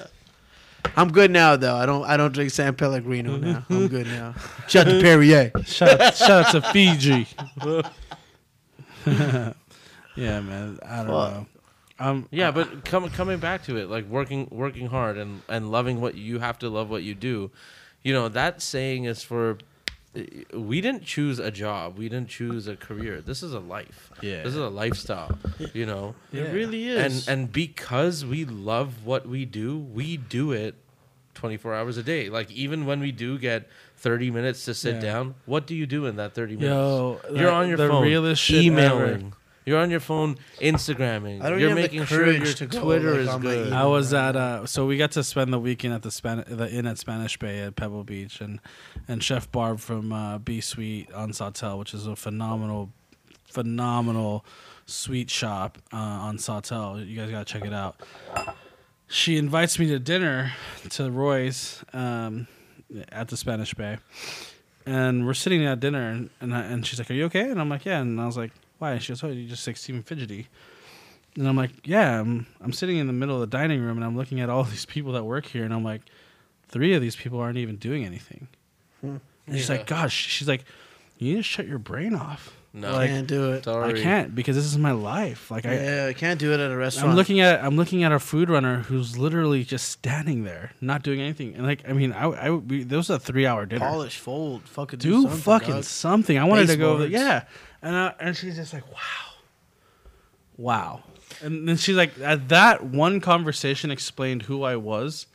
[0.97, 1.75] I'm good now though.
[1.75, 3.65] I don't I don't drink San Pellegrino now.
[3.69, 4.35] I'm good now.
[4.67, 5.51] Shut to Perrier.
[5.65, 7.27] Shout out, shout out to Fiji.
[10.15, 10.79] yeah, man.
[10.85, 11.33] I don't Fuck.
[11.33, 11.45] know.
[11.97, 16.01] Um, Yeah, but com- coming back to it, like working working hard and and loving
[16.01, 17.51] what you have to love what you do.
[18.03, 19.57] You know that saying is for.
[20.53, 21.97] We didn't choose a job.
[21.97, 23.19] We didn't choose a career.
[23.19, 24.11] This is a life.
[24.21, 24.43] Yeah.
[24.43, 25.37] This is a lifestyle.
[25.73, 26.15] You know.
[26.31, 27.27] It really is.
[27.27, 30.75] And and because we love what we do, we do it
[31.33, 32.29] 24 hours a day.
[32.29, 35.01] Like even when we do get 30 minutes to sit Yeah.
[35.01, 36.69] down, what do you do in that 30 minutes?
[36.73, 39.33] Yo, You're that- on your the phone realest shit emailing.
[39.65, 41.41] You're on your phone Instagramming.
[41.41, 43.27] I don't You're even have the making sure your courage to go, Twitter like, is
[43.29, 43.67] on my good.
[43.67, 43.79] email.
[43.79, 46.69] I was at uh so we got to spend the weekend at the Span the
[46.69, 48.59] inn at Spanish Bay at Pebble Beach and
[49.07, 52.91] and Chef Barb from uh, B Sweet on Sawtelle, which is a phenomenal
[53.49, 54.45] phenomenal
[54.85, 56.99] sweet shop uh, on Sawtelle.
[57.05, 57.99] You guys gotta check it out.
[59.07, 60.53] She invites me to dinner
[60.91, 62.47] to Roy's um,
[63.09, 63.97] at the Spanish Bay,
[64.85, 67.59] and we're sitting at dinner, and and, I, and she's like, "Are you okay?" And
[67.59, 69.77] I'm like, "Yeah." And I was like, "Why?" And she goes, "Oh, you just like
[69.77, 70.47] seem fidgety."
[71.37, 74.05] And I'm like, yeah, I'm, I'm sitting in the middle of the dining room and
[74.05, 76.01] I'm looking at all these people that work here and I'm like,
[76.69, 78.47] three of these people aren't even doing anything.
[79.01, 79.17] Hmm.
[79.45, 79.75] And she's Yeah.
[79.75, 80.63] like, gosh, she's like,
[81.17, 82.55] you need to shut your brain off.
[82.77, 83.63] No, Like, can't do it.
[83.63, 83.99] sorry.
[83.99, 85.49] I can't because this is my life.
[85.49, 87.09] Like I, Yeah, I can't do it at a restaurant.
[87.11, 91.01] I'm looking at I'm looking at a food runner who's literally just standing there, not
[91.01, 91.55] doing anything.
[91.55, 93.85] And like, I mean, I, I would be, this was a three hour dinner.
[93.87, 95.83] polish, fold, fucking do, do something, fucking dog.
[95.85, 96.37] something.
[96.37, 97.13] I wanted to go, Baseboards.
[97.13, 97.43] yeah.
[97.81, 99.33] And uh, and she's just like, wow,
[100.57, 101.03] wow.
[101.41, 105.27] And then she's like, at that one conversation explained who I was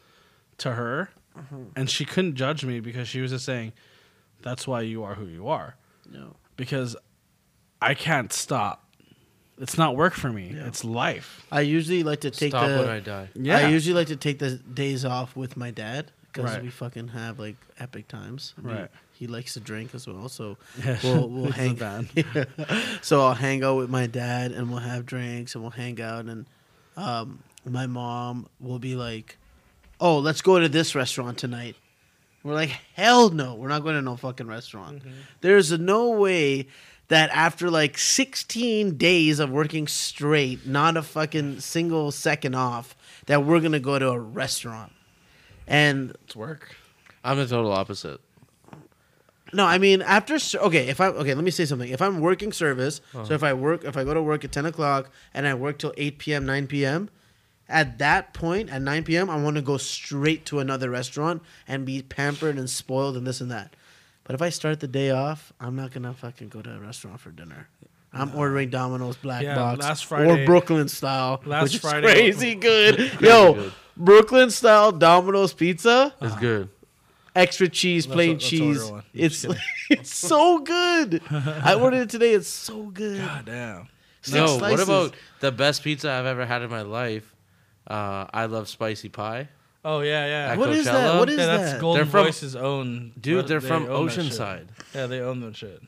[0.58, 1.62] to her, Mm-hmm.
[1.76, 3.72] and she couldn't judge me because she was just saying,
[4.42, 5.76] that's why you are who you are.
[6.10, 6.34] No.
[6.56, 6.96] Because
[7.82, 8.84] I can't stop.
[9.58, 10.52] It's not work for me.
[10.56, 10.66] Yeah.
[10.66, 11.46] It's life.
[11.52, 12.78] I usually like to take Stop the.
[12.78, 13.28] when I die.
[13.34, 13.58] Yeah.
[13.58, 16.62] I usually like to take the days off with my dad because Right.
[16.62, 18.54] we fucking have like epic times.
[18.58, 18.90] I mean, Right.
[19.12, 20.96] He likes to drink as well, so Yeah.
[21.02, 21.74] we'll we'll This is hang.
[21.74, 22.48] bad.
[23.02, 26.24] so I'll hang out with my dad and we'll have drinks and we'll hang out
[26.24, 26.46] and
[26.96, 29.36] um, my mom will be like,
[30.00, 31.76] "Oh, let's go to this restaurant tonight."
[32.42, 35.02] We're like, "Hell no, we're not going to no fucking restaurant."
[35.42, 36.66] There's no way
[37.10, 42.94] that after like 16 days of working straight, not a fucking single second off,
[43.26, 44.92] that we're gonna go to a restaurant.
[45.66, 46.76] And It's work.
[47.24, 48.20] I'm the total opposite.
[49.52, 51.90] No, I mean after okay, if I okay, let me say something.
[51.90, 53.34] If I'm working service, so uh-huh.
[53.34, 55.92] if I work, if I go to work at ten o'clock and I work till
[55.96, 57.10] eight p.m., nine p.m.,
[57.68, 61.84] at that point at nine p.m., I want to go straight to another restaurant and
[61.84, 63.74] be pampered and spoiled and this and that.
[64.30, 67.18] But if I start the day off, I'm not gonna fucking go to a restaurant
[67.18, 67.66] for dinner.
[68.12, 72.54] I'm ordering Domino's Black Yeah, Box last or Brooklyn style, last which is Friday- crazy
[72.54, 73.12] good.
[73.20, 73.72] Yo, good.
[73.96, 76.68] Brooklyn style Domino's pizza It's good.
[77.34, 78.82] extra cheese, Let's- plain let's cheese.
[78.82, 79.00] order one.
[79.00, 79.46] I'm It's
[79.90, 81.22] it's so good.
[81.30, 82.32] I ordered it today.
[82.34, 83.18] It's so good.
[83.18, 83.88] God damn.
[84.22, 84.78] Six No, slices.
[84.78, 87.34] what about the best pizza I've ever had in my life?
[87.86, 89.48] Uh, I love spicy pie.
[89.84, 90.52] Oh yeah, yeah.
[90.52, 90.94] At what is that?
[90.94, 91.18] Coachella?
[91.18, 91.80] What is yeah, that's that?
[91.80, 93.12] Golden They're from- Voice's own.
[93.20, 94.24] Dude, they're they from own that shit.
[94.26, 94.66] Oceanside.
[94.94, 95.80] Yeah, they own that shit.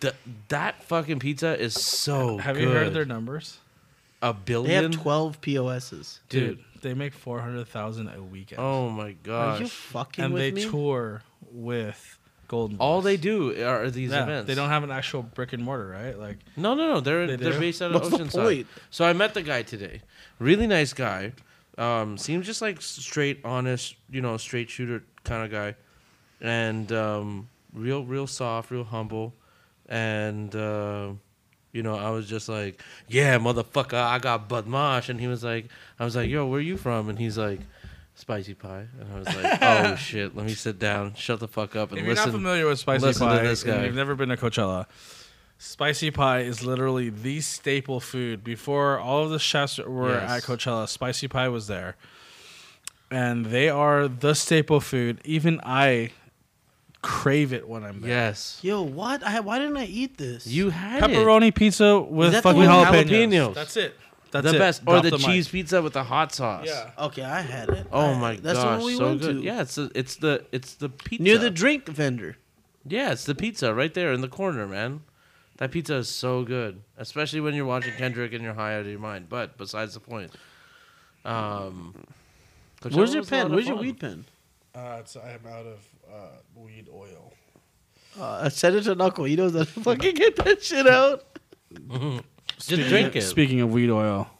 [0.00, 0.14] Th-
[0.48, 2.62] that fucking pizza is so Have good.
[2.62, 3.58] you heard their numbers?
[4.22, 4.92] A They billion?
[4.92, 6.20] have twelve POSs.
[6.28, 6.64] Dude, Dude.
[6.82, 8.60] they make four hundred thousand a weekend.
[8.60, 9.56] Oh my god.
[9.56, 9.70] Are you gosh.
[9.72, 10.70] fucking and with they me?
[10.70, 12.78] tour with Golden.
[12.78, 13.04] All Voice.
[13.04, 14.46] they do are these Yeah, events.
[14.48, 16.18] They don't have an actual brick and mortar, right?
[16.18, 17.00] Like, No, no, no.
[17.00, 17.58] They're They they are do?
[17.60, 18.42] based out of What's the Oceanside.
[18.44, 18.66] point?
[18.90, 20.02] So I met the guy today.
[20.38, 21.32] Really nice guy.
[21.80, 25.74] Um, seems just like straight, honest, you know, straight shooter kind of guy,
[26.40, 29.32] and um, real, real soft, real humble,
[29.88, 31.08] and uh,
[31.72, 35.68] you know, I was just like, yeah, motherfucker, I got Badmaash, and he was like,
[35.98, 37.08] I was like, yo, where are you from?
[37.08, 37.60] And he's like.
[38.16, 40.36] Spicy pie, and I was like, "Oh shit!
[40.36, 42.78] Let me sit down, shut the fuck up, and if you're not listen." familiar with
[42.78, 43.86] spicy listen to pie, this guy.
[43.86, 44.84] you've never been to Coachella,
[45.60, 48.42] spicy pie is literally the staple food.
[48.42, 50.30] Before all of the chefs were Yes.
[50.30, 51.96] at Coachella, spicy pie was there,
[53.10, 55.20] and they are the staple food.
[55.24, 56.10] Even I
[57.02, 58.10] crave it when I'm there.
[58.10, 59.22] Yes, Yo, what?
[59.22, 60.46] I, why didn't I eat this?
[60.46, 61.10] you had it.
[61.10, 63.08] pepperoni pizza with that the fucking jalapenos.
[63.08, 63.54] Jalapenos.
[63.54, 63.94] That's it.
[64.32, 64.58] That's the it.
[64.58, 65.20] best, or Drop the, mic.
[65.22, 66.64] cheese pizza with the hot sauce.
[66.66, 66.90] Yeah.
[67.06, 67.86] Okay, I had it.
[67.92, 69.36] Oh I- my that's gosh, the one we so went good.
[69.38, 69.42] to.
[69.42, 72.36] Yeah, it's the it's the it's the pizza near the drink vendor.
[72.86, 75.02] Yeah, it's the pizza right there in the corner, man.
[75.60, 78.86] That pizza is so good, especially when you're watching Kendrick and you're high out of
[78.86, 79.28] your mind.
[79.28, 80.32] But besides the point,
[81.24, 81.94] um,
[82.80, 83.46] Coachella Where's your was a lot pen?
[83.46, 83.84] of Where's your fun.
[83.84, 84.24] weed pen?
[84.74, 85.78] Uh, it's, I am out of
[86.10, 86.16] uh,
[86.56, 87.34] weed oil.
[88.18, 89.28] Uh, send it to Nakul.
[89.28, 91.24] He knows how to fucking get that shit out.
[92.58, 93.22] Just drink it.
[93.22, 94.30] Speaking of weed oil,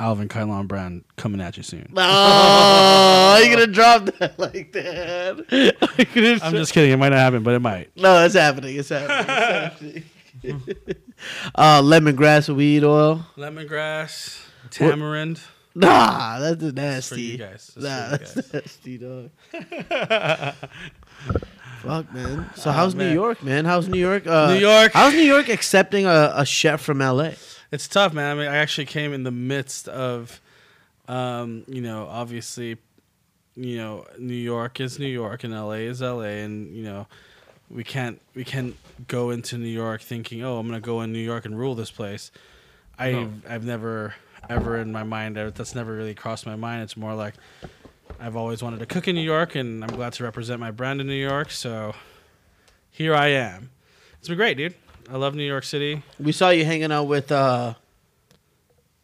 [0.00, 1.92] Alvin Cailan brand coming at you soon.
[3.32, 5.38] Oh, you gonna drop that like that?
[5.52, 6.90] Are you gonna I'm just kidding.
[6.90, 7.96] It might not happen, but it might.
[7.96, 8.76] No, it's happening.
[8.76, 10.02] It's happening.
[10.42, 10.84] It's happening.
[11.54, 13.24] uh, lemongrass weed oil.
[13.36, 15.40] Lemongrass, tamarind.
[15.74, 17.22] Nah, that's for nasty.
[17.22, 17.70] you guys.
[17.76, 19.30] That's Nah, that's nasty, dog.
[21.82, 22.50] Fuck, man.
[22.56, 23.12] So how's New.
[23.12, 23.64] York, man?
[23.64, 24.26] How's New York?
[24.26, 24.92] Uh, New York.
[24.92, 27.30] How's New York accepting a, a chef from LA?
[27.72, 28.36] It's tough, man.
[28.36, 30.40] I mean, I actually came in the midst of,
[31.08, 32.78] um, you know, obviously,
[33.54, 37.06] you know, New York is New York and LA is LA, and you know,
[37.70, 41.20] we can't we can't go into New York thinking, oh, I'm gonna go in New
[41.20, 42.30] York and rule this place.
[42.98, 43.30] I No.
[43.48, 44.14] I've never
[44.48, 46.82] ever in my mind that's never really crossed my mind.
[46.82, 47.34] It's more like
[48.18, 51.00] I've always wanted to cook in New York, and I'm glad to represent my brand
[51.00, 51.50] in New York.
[51.50, 51.94] So
[52.90, 53.70] here I am.
[54.18, 54.74] It's been great, dude.
[55.10, 56.02] I love New York City.
[56.18, 57.74] We saw you hanging out with uh,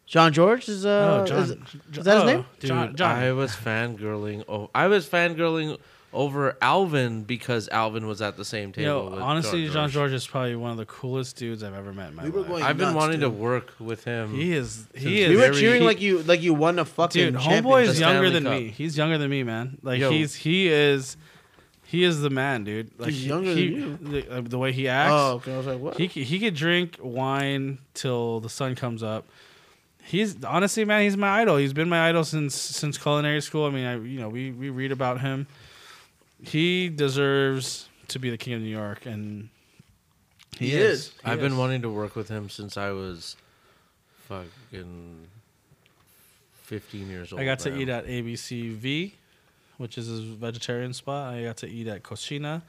[0.05, 0.69] Jean-Georges.
[0.69, 1.49] Is uh, oh, John, is,
[1.97, 2.45] is that his name?
[2.59, 3.15] Dude, John, John.
[3.17, 4.43] I was fangirling.
[4.47, 5.77] Oh, I was fangirling
[6.13, 8.85] over Alvin because Alvin was at the same table.
[8.87, 11.91] Yo, with honestly, John John George is probably one of the coolest dudes I've ever
[11.93, 12.47] met in my We were life.
[12.49, 14.33] going- I've been nuts, wanting to work with him.
[14.33, 14.87] he is.
[14.95, 15.29] He is.
[15.29, 17.33] we were very- cheering he- like you like you won a fucking dude.
[17.41, 17.65] championship.
[17.65, 18.53] Homeboy is younger Stanley than Cup.
[18.53, 18.67] me.
[18.69, 19.77] He's younger than me, man.
[19.83, 20.09] Like Yo.
[20.09, 21.17] he's he is.
[21.87, 22.91] He is the man, dude.
[22.99, 25.11] Like He's younger he, than The, uh, the way he acts.
[25.13, 25.53] Oh, okay.
[25.53, 25.97] I was like, what?
[25.97, 29.25] He he could drink wine till the sun comes up.
[30.03, 31.55] He's honestly, man, he's my idol.
[31.55, 33.65] He's been my idol since since culinary school.
[33.65, 35.47] I mean, I you know we we read about him.
[36.43, 39.47] He deserves to be the king of New York, and
[40.59, 41.13] He is.
[41.23, 41.43] He I've is.
[41.43, 43.37] been wanting to work with him since I was
[44.27, 45.27] fucking
[46.63, 47.41] 15 years old.
[47.41, 47.79] I got to man.
[47.79, 49.13] eat at ABCV,
[49.77, 51.33] which is his vegetarian spot.
[51.33, 52.61] I got to eat at Cocina.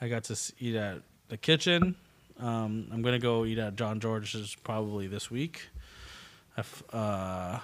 [0.00, 0.98] I got to eat at
[1.28, 1.94] the kitchen.
[2.40, 5.68] Um, I'm gonna go eat at Jean-Georges's probably this week.
[6.56, 7.58] I've, uh,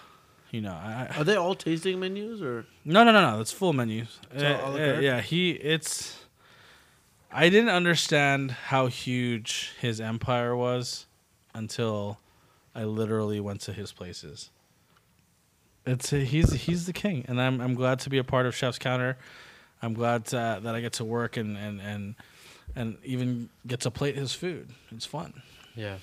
[0.51, 2.65] you know, I, Are they all tasting menus or?
[2.85, 3.37] no, no, no, no.
[3.39, 4.19] That's full menus.
[4.33, 5.03] It's Uh, all a la uh, carte?
[5.03, 5.51] yeah, he.
[5.51, 6.25] It's.
[7.31, 11.07] I didn't understand how huge his empire was
[11.55, 12.19] until
[12.75, 14.51] I literally went to his places.
[15.89, 18.79] It's he's he's the king, and I'm I'm glad to be a part of Chef's
[18.79, 19.17] Counter.
[19.81, 22.15] I'm glad to, that I get to work and and and
[22.77, 24.69] and even get to plate his food.
[24.91, 25.43] It's fun.
[25.75, 25.97] Yeah,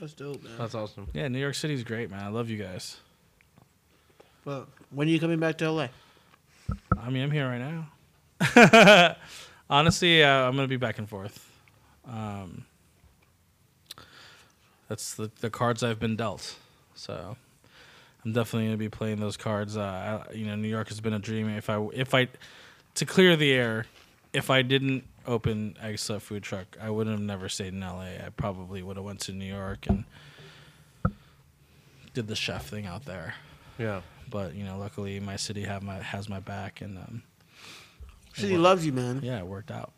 [0.00, 0.52] That's dope, man.
[0.58, 1.08] that's awesome.
[1.14, 2.22] Yeah, New York City's great, man.
[2.22, 2.98] I love you guys.
[4.44, 5.88] But when are you coming back to LA?
[7.00, 7.86] I mean, I'm here right
[8.52, 9.16] now.
[9.70, 11.50] Honestly, uh, I'm gonna be back and forth.
[12.06, 12.66] Um,
[14.88, 16.56] that's the the cards I've been dealt.
[16.94, 17.36] So
[18.24, 19.76] I'm definitely gonna be playing those cards.
[19.76, 21.48] Uh, I, you know, New York has been a dream.
[21.50, 22.28] If I if I
[22.94, 23.86] to clear the air,
[24.32, 28.00] if I didn't open Eggslut Food Truck, I would have never stayed in LA.
[28.24, 30.04] I probably would have went to New York and
[32.14, 33.34] did the chef thing out there
[33.78, 37.22] Yeah, but you know, luckily my city have my has my back, and um,
[38.34, 39.20] City loves you, man.
[39.22, 39.92] yeah, it worked out.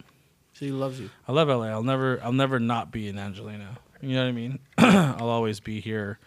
[0.54, 1.10] City loves you.
[1.28, 1.66] I love LA.
[1.66, 3.78] I'll never I'll never not be in Angelina.
[4.00, 4.58] You know what I mean?
[4.78, 6.18] I'll always be here,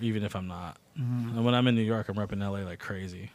[0.00, 0.76] even if I'm not.
[1.00, 1.36] Mm-hmm.
[1.36, 3.30] And when I'm in New York, I'm repping LA like crazy.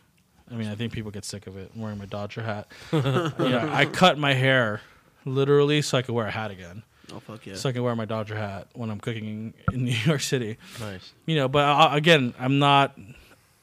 [0.51, 1.71] I mean, I think people get sick of it.
[1.73, 2.67] I'm wearing my Dodger hat.
[2.93, 4.81] yeah, I cut my hair
[5.25, 6.83] literally so I could wear a hat again.
[7.13, 7.55] Oh fuck yeah.
[7.55, 10.57] So I can wear my Dodger hat when I'm cooking in New York City.
[10.79, 11.13] nice.
[11.25, 12.97] you know but I, again i'm not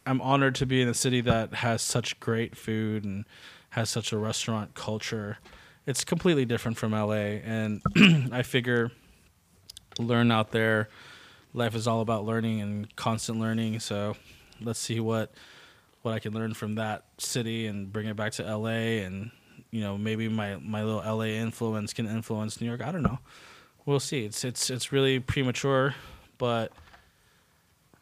[0.06, 3.24] i'm honored to be in a city that has such great food and
[3.70, 5.38] has such a restaurant culture
[5.86, 7.82] it's completely different from la and
[8.32, 8.90] i figure
[9.98, 10.88] learn out there
[11.54, 14.16] life is all about learning and constant learning so
[14.60, 15.32] let's see what
[16.02, 19.30] what i can learn from that city and bring it back to la and
[19.70, 23.18] you know maybe my my little la influence can influence new york i don't know
[23.86, 25.94] we'll see it's it's it's really premature
[26.38, 26.72] but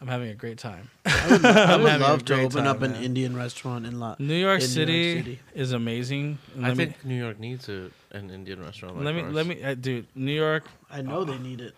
[0.00, 0.88] I'm having a great time.
[1.04, 3.02] I would, I would love to open time, up an man.
[3.02, 4.16] Indian restaurant in La.
[4.18, 5.40] New York, in City, City.
[5.54, 6.38] is amazing.
[6.54, 8.96] And I let think New York needs a, an Indian restaurant.
[8.96, 9.34] Like let me ours.
[9.34, 11.74] let me uh, dude, New York, I know they need it.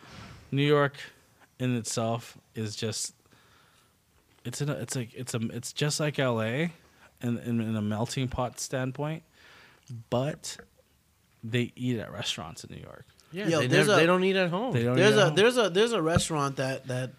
[0.53, 0.95] New York
[1.63, 3.15] in itself is just
[4.45, 6.45] it's in a, it's like it's a it's just like LA
[7.23, 9.23] in, in in a melting pot standpoint,
[10.11, 10.57] but
[11.45, 13.05] they eat at restaurants in New York.
[13.31, 14.73] Yeah, Yo, they, never, a- they don't eat at home.
[14.73, 15.35] They don't There's eat a home.
[15.37, 17.11] there's a there's a restaurant that that,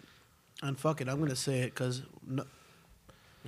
[0.62, 2.44] and fuck it, I'm gonna say it because No,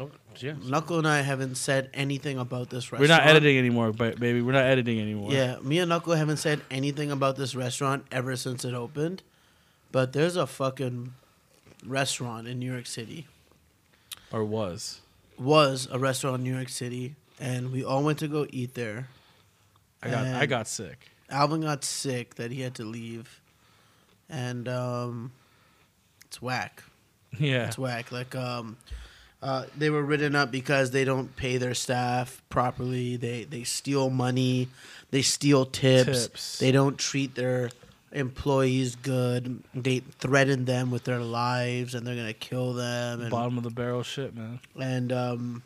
[0.00, 0.56] oh, yes.
[0.64, 3.02] Nakul and I haven't said anything about this restaurant.
[3.02, 5.30] We're not editing anymore, but baby, we're not editing anymore.
[5.30, 9.22] Yeah, me and Nakul haven't said anything about this restaurant ever since it opened.
[9.96, 11.14] But there's a fucking
[11.82, 13.28] restaurant in New York City.
[14.30, 15.00] or was.
[15.38, 19.08] Was a restaurant in New York City, and we all went to go eat there.
[20.02, 20.98] I got I got sick.
[21.30, 23.40] Alvin got sick that he had to leave,
[24.28, 25.32] and um,
[26.26, 26.82] it's whack.
[27.38, 27.68] Yeah.
[27.68, 28.12] It's whack.
[28.12, 28.76] Like um,
[29.42, 33.16] uh, they were written up because they don't pay their staff properly.
[33.16, 34.68] They they steal money.
[35.10, 36.26] They steal tips.
[36.26, 36.58] Tips.
[36.58, 37.70] They don't treat their
[38.12, 39.62] employees good.
[39.74, 43.20] They threaten them with their lives, and they're gonna kill them.
[43.20, 44.60] And Bottom of the barrel shit, man.
[44.80, 45.62] and um,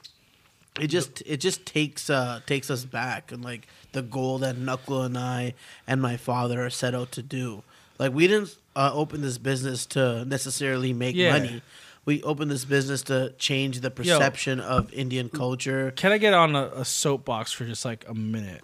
[0.80, 5.04] it just it just takes uh takes us back and like the goal that Nakul
[5.04, 5.54] and I
[5.86, 7.62] and my father are set out to do.
[7.98, 11.32] Like we didn't uh, open this business to necessarily make Yeah.
[11.32, 11.62] money.
[12.06, 15.90] We opened this business to change the perception of Indian culture.
[15.90, 18.62] Can I get on a, a soapbox for just like a minute?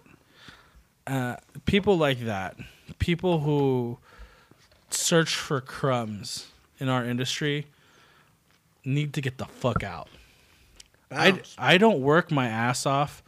[1.06, 1.36] Uh,
[1.66, 2.56] people like that,
[2.98, 3.98] people who
[4.90, 7.66] search for crumbs in our industry,
[8.84, 10.08] need to get the fuck out.
[11.10, 13.22] I, I don't work my ass off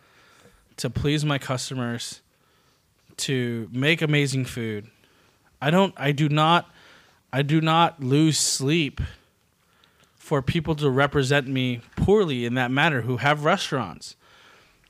[0.76, 2.20] to please my customers,
[3.18, 4.88] to make amazing food.
[5.60, 6.70] I don't I do not
[7.32, 9.00] I do not lose sleep
[10.16, 14.14] for people to represent me poorly in that manner who have restaurants.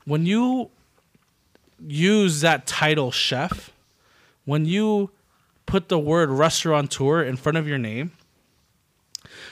[0.05, 0.69] When you
[1.85, 3.71] use that title chef,
[4.49, 5.11] when you
[5.67, 8.11] put the word restaurateur in front of your name,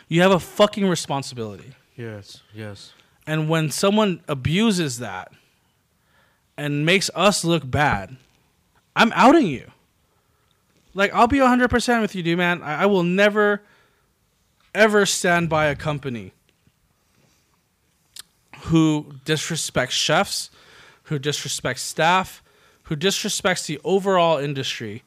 [0.08, 1.76] you have a fucking responsibility.
[1.96, 2.94] Yes, yes.
[3.28, 5.32] And when someone abuses that
[6.58, 8.18] and makes us look bad,
[8.96, 9.70] I'm outing you.
[10.96, 12.64] Like, I'll be 100% with you, dude, man.
[12.64, 13.62] I, I will never,
[14.74, 16.34] ever stand by a company
[18.62, 20.50] who disrespects chefs,
[21.04, 22.42] who disrespects staff,
[22.88, 25.04] who disrespects the overall industry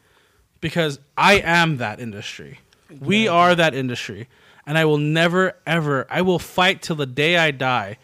[0.61, 2.61] because I am that industry.
[3.01, 4.29] We are that industry.
[4.67, 7.97] And I will never, ever, I will fight till the day I die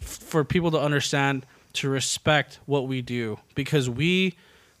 [0.00, 4.34] f- for people to understand, to respect what we do because we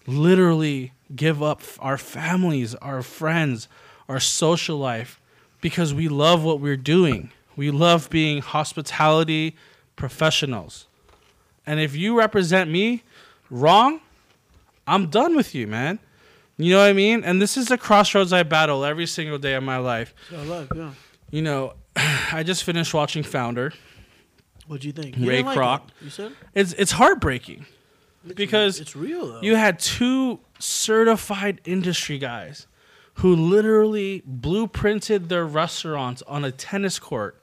[0.06, 3.68] literally give up our families, our friends,
[4.08, 5.20] our social life
[5.60, 7.30] because we love what we're doing.
[7.54, 9.56] We love being hospitality
[9.94, 10.86] professionals.
[11.66, 13.02] And if you represent me
[13.50, 14.00] wrong,
[14.88, 15.98] I'm done with you, man.
[16.56, 17.22] You know what I mean?
[17.22, 20.12] And this is the crossroads I battle every single day of my life.
[20.32, 20.90] Yeah, look, yeah.
[21.30, 23.72] You know, I just finished watching Founder.
[24.66, 25.14] What'd you think?
[25.16, 25.78] Ray didn't like Kroc.
[25.86, 27.64] it, You said It's it's heartbreaking
[28.34, 29.40] because it's real though.
[29.40, 32.66] you had two certified industry guys
[33.14, 37.40] who literally blueprinted their restaurants on a tennis court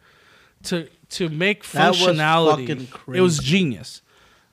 [0.64, 2.68] to to make That was functionality.
[2.68, 4.02] fucking It was genius.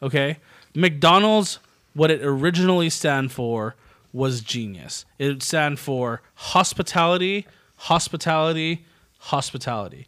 [0.03, 0.39] Okay,
[0.75, 1.59] McDonald's,
[1.95, 3.75] what it originally stand for
[4.13, 5.05] was genius.
[5.19, 8.85] It stand for hospitality, hospitality,
[9.19, 10.07] hospitality.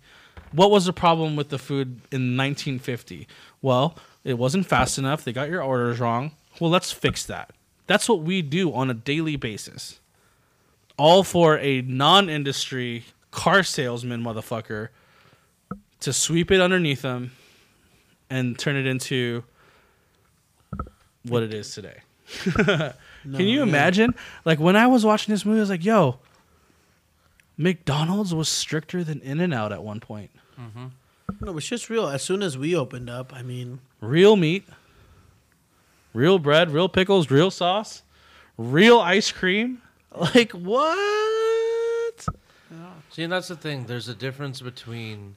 [0.53, 3.27] What was the problem with the food in 1950?
[3.63, 5.25] Well, it wasn't fast enough.
[5.25, 6.33] They got your orders wrong.
[6.61, 7.51] Well, let's fix that.
[7.87, 10.01] That's what we do on a daily basis.
[10.97, 14.89] All for a non industry car salesman motherfucker
[16.01, 17.33] to sweep it underneath them
[18.31, 19.43] and turn it into
[21.25, 21.99] what it is today.
[22.45, 23.63] Can you yeah.
[23.63, 24.15] imagine?
[24.45, 26.19] Like when I was watching this movie, I was like, yo,
[27.57, 30.31] McDonald's was stricter than In N Out at one point.
[30.61, 30.87] Mm-hmm.
[31.41, 32.07] no, it's just real.
[32.09, 34.67] As soon as we opened up, I mean, Real meat,
[36.13, 38.03] real bread, real pickles, real sauce,
[38.59, 39.81] real ice cream.
[40.35, 42.25] Like what?
[43.11, 43.87] See, and that's the thing.
[43.87, 45.35] There's a difference between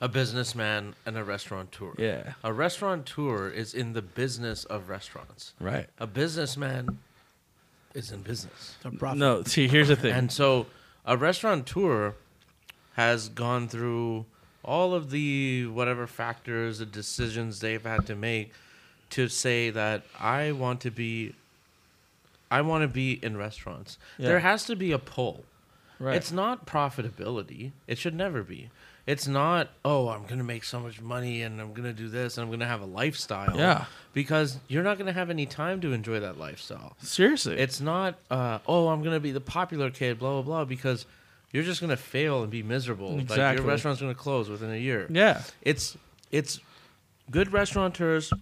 [0.00, 1.92] a businessman and a restaurateur.
[1.98, 2.32] Yeah.
[2.42, 5.52] A restaurateur is in the business of restaurants.
[5.60, 5.88] Right.
[5.98, 6.98] A businessman
[7.94, 8.76] is in business.
[8.76, 9.18] it's a profit.
[9.18, 10.12] No, see, here's the thing.
[10.12, 10.66] And so
[11.04, 12.14] a restaurateur
[12.94, 14.24] has gone through
[14.64, 18.52] all of the whatever factors, the decisions they've had to make
[19.10, 21.34] to say that I want to be
[22.50, 23.96] I want to be in restaurants.
[24.18, 24.28] Yeah.
[24.28, 25.44] There has to be a pull.
[26.00, 26.16] right.
[26.16, 27.70] It's not profitability.
[27.86, 28.70] It should never be.
[29.10, 32.08] It's not, oh, I'm going to make so much money and I'm going to do
[32.08, 33.56] this and I'm going to have a lifestyle.
[33.56, 33.86] Yeah.
[34.12, 36.96] Because you're not going to have any time to enjoy that lifestyle.
[37.02, 37.58] seriously.
[37.58, 41.06] It's not, uh, oh, I'm going to be the popular kid, blah, blah, blah, because
[41.52, 43.12] you're just going to fail and be miserable.
[43.14, 43.64] Like Exactly.
[43.64, 45.08] your restaurant's going to close within a year.
[45.10, 45.42] yeah.
[45.62, 45.96] It's,
[46.30, 46.60] it's
[47.30, 48.32] good restaurateurs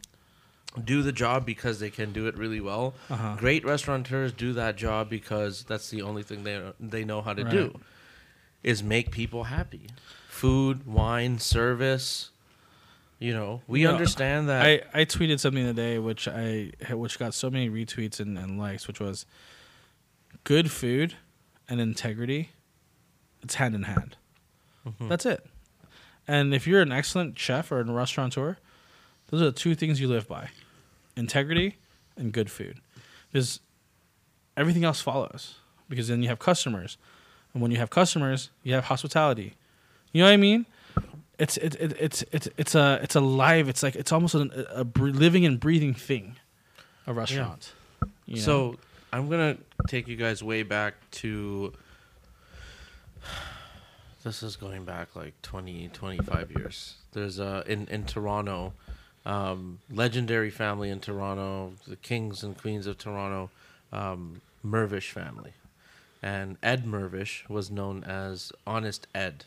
[0.85, 2.95] do the job because they can do it really well.
[3.09, 3.37] Uh-huh.
[3.39, 7.45] Great restaurateurs do that job because that's the only thing they they know how to
[7.45, 7.77] do Right.
[8.69, 9.89] Is make people happy.
[10.29, 12.31] Food, wine, service.
[13.19, 14.65] You know, we No, understand that.
[14.65, 18.87] I, I tweeted something today which I which got so many retweets and, and likes,
[18.87, 19.25] which was
[20.45, 21.15] good food
[21.67, 22.51] and integrity.
[23.43, 24.17] It's hand in hand.
[24.87, 25.09] Mm-hmm.
[25.09, 25.47] That's it.
[26.29, 28.59] And if you're an excellent chef or a restaurateur,
[29.29, 30.51] those are the two things you live by:
[31.17, 31.79] integrity
[32.19, 32.81] and good food.
[33.33, 33.61] Because
[34.59, 35.55] everything else follows.
[35.89, 36.99] Because then you have customers,
[37.53, 39.55] and when you have customers, you have hospitality.
[40.13, 40.67] You know what I mean?
[41.39, 43.69] It's it, it, it's it's it's a it's a live.
[43.69, 46.37] It's like it's almost an, a, living and breathing thing.
[47.07, 47.73] A restaurant.
[48.27, 48.43] you know?
[48.43, 48.77] So
[49.13, 51.73] I'm gonna take you guys way back to.
[54.25, 56.97] This is going back like 20, 25 years.
[57.13, 58.75] There's a in in Toronto,
[59.25, 63.51] um, legendary family in Toronto, the kings and queens of Toronto,
[63.93, 65.53] um, Mirvish family,
[66.23, 69.45] and Ed Mirvish was known as Honest Ed,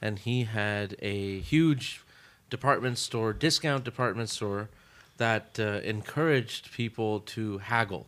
[0.00, 2.02] and he had a huge
[2.50, 4.68] department store, discount department store,
[5.16, 8.06] that uh, encouraged people to haggle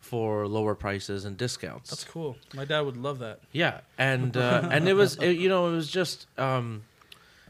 [0.00, 1.90] for lower prices and discounts.
[1.90, 2.36] that's cool.
[2.54, 3.40] My dad would love that.
[3.52, 6.82] Yeah, and uh, and it was it, you know it was just um,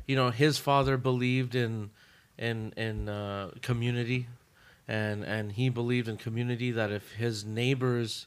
[0.07, 1.91] you know his father believed in
[2.37, 4.27] in in uh, community,
[4.87, 8.27] and and he believed in community that if his neighbors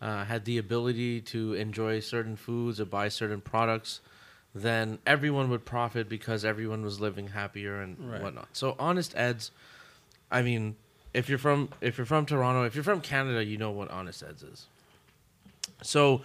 [0.00, 4.00] uh, had the ability to enjoy certain foods or buy certain products,
[4.54, 8.22] then everyone would profit because everyone was living happier and Right.
[8.22, 8.48] whatnot.
[8.52, 9.50] So Honest Ed's,
[10.30, 10.76] I mean,
[11.14, 14.22] if you're from if you're from Toronto, if you're from Canada, you know what Honest
[14.22, 14.66] Ed's is.
[15.82, 16.22] So,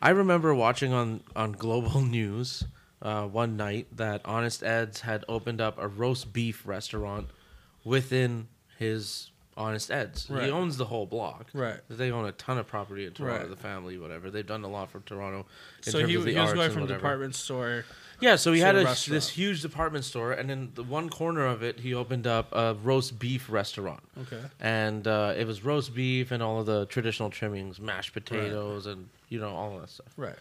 [0.00, 2.64] I remember watching on on Global News
[3.02, 7.28] uh, one night that Honest Ed's had opened up a roast beef restaurant
[7.84, 8.48] within
[8.78, 9.29] his
[9.60, 10.28] Honest Ed's.
[10.30, 10.44] Right.
[10.44, 11.48] He owns the whole block.
[11.52, 11.78] Right.
[11.88, 13.40] They own a ton of property in Toronto.
[13.42, 13.50] Right.
[13.50, 14.30] The family, whatever.
[14.30, 15.46] They've done a lot for Toronto.
[15.84, 17.84] In so terms he, of the he was going from department store.
[18.20, 21.62] Yeah, so he had a this huge department store, and in the one corner of
[21.62, 24.42] it, he opened up a roast beef restaurant Okay.
[24.60, 29.08] and uh, it was roast beef and all of the traditional trimmings, mashed potatoes, and
[29.30, 30.36] you know all of that stuff, Right.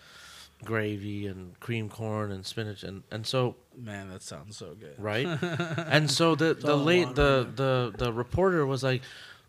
[0.65, 4.95] Gravy and cream corn and spinach, and and so Man, that sounds so good.
[4.97, 5.25] right,
[5.87, 9.01] and so the the late the the the reporter was like.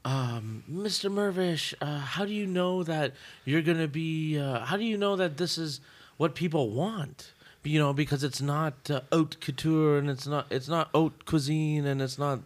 [0.02, 1.12] Um, Mr.
[1.12, 3.12] Mirvish, uh, how do you know that
[3.44, 4.38] you're gonna be?
[4.38, 5.82] Uh, how do you know that this is
[6.16, 7.32] what people want?
[7.64, 11.84] You know, because it's not uh, haute couture and it's not it's not haute cuisine
[11.84, 12.40] and it's not,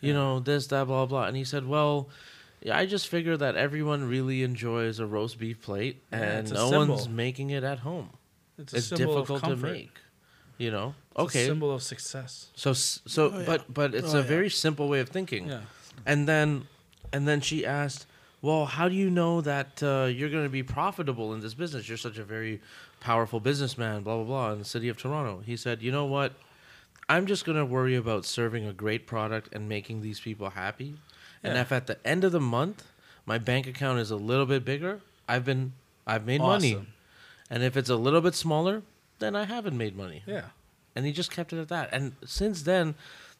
[0.00, 1.24] you know, this that blah blah.
[1.24, 2.08] And he said, well,
[2.62, 6.70] yeah, I just figure that everyone really enjoys a roast beef plate Yeah, and no
[6.70, 6.94] symbol.
[6.96, 8.10] one's making it at home.
[8.58, 9.98] It's a It's symbol difficult of to make.
[10.58, 11.46] You know, It's a okay.
[11.46, 12.48] symbol of success.
[12.54, 13.44] So so, Oh, yeah.
[13.46, 14.26] but but it's Oh, a yeah.
[14.36, 15.48] very simple way of thinking.
[15.48, 15.60] Yeah.
[16.06, 16.68] And then,
[17.12, 18.06] and then she asked,
[18.42, 21.88] "Well, how do you know that uh, you're going to be profitable in this business?
[21.88, 22.60] You're such a very
[23.00, 26.32] powerful businessman, blah blah blah, in the city of Toronto." He said, "You know what?
[27.08, 30.94] I'm just going to worry about serving a great product and making these people happy.
[31.42, 32.84] And if at the end of the month
[33.26, 35.72] my bank account is a little bit bigger, I've been
[36.06, 36.86] I've made money.
[37.50, 38.82] And if it's a little bit smaller,
[39.18, 40.46] then I haven't made money." Yeah.
[40.94, 41.88] And he just kept it at that.
[41.92, 42.94] And since then,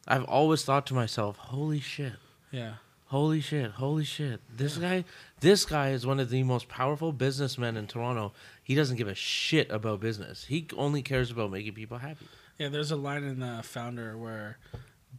[0.07, 2.13] I've always thought to myself, "Holy shit."
[2.51, 2.75] Yeah.
[3.07, 3.69] Holy shit!
[3.73, 4.41] Holy shit!
[4.57, 5.05] This guy,
[5.39, 8.31] this guy is one of the most powerful businessmen in Toronto.
[8.63, 10.45] He doesn't give a shit about business.
[10.45, 12.25] He only cares about making people happy.
[12.57, 14.57] Yeah, there's a line in the founder where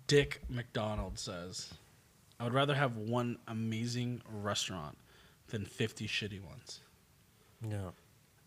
[0.08, 1.74] Dick McDonald says,
[2.44, 4.98] I would rather have one amazing restaurant
[5.48, 6.80] than 50 shitty ones.
[7.66, 7.92] Yeah,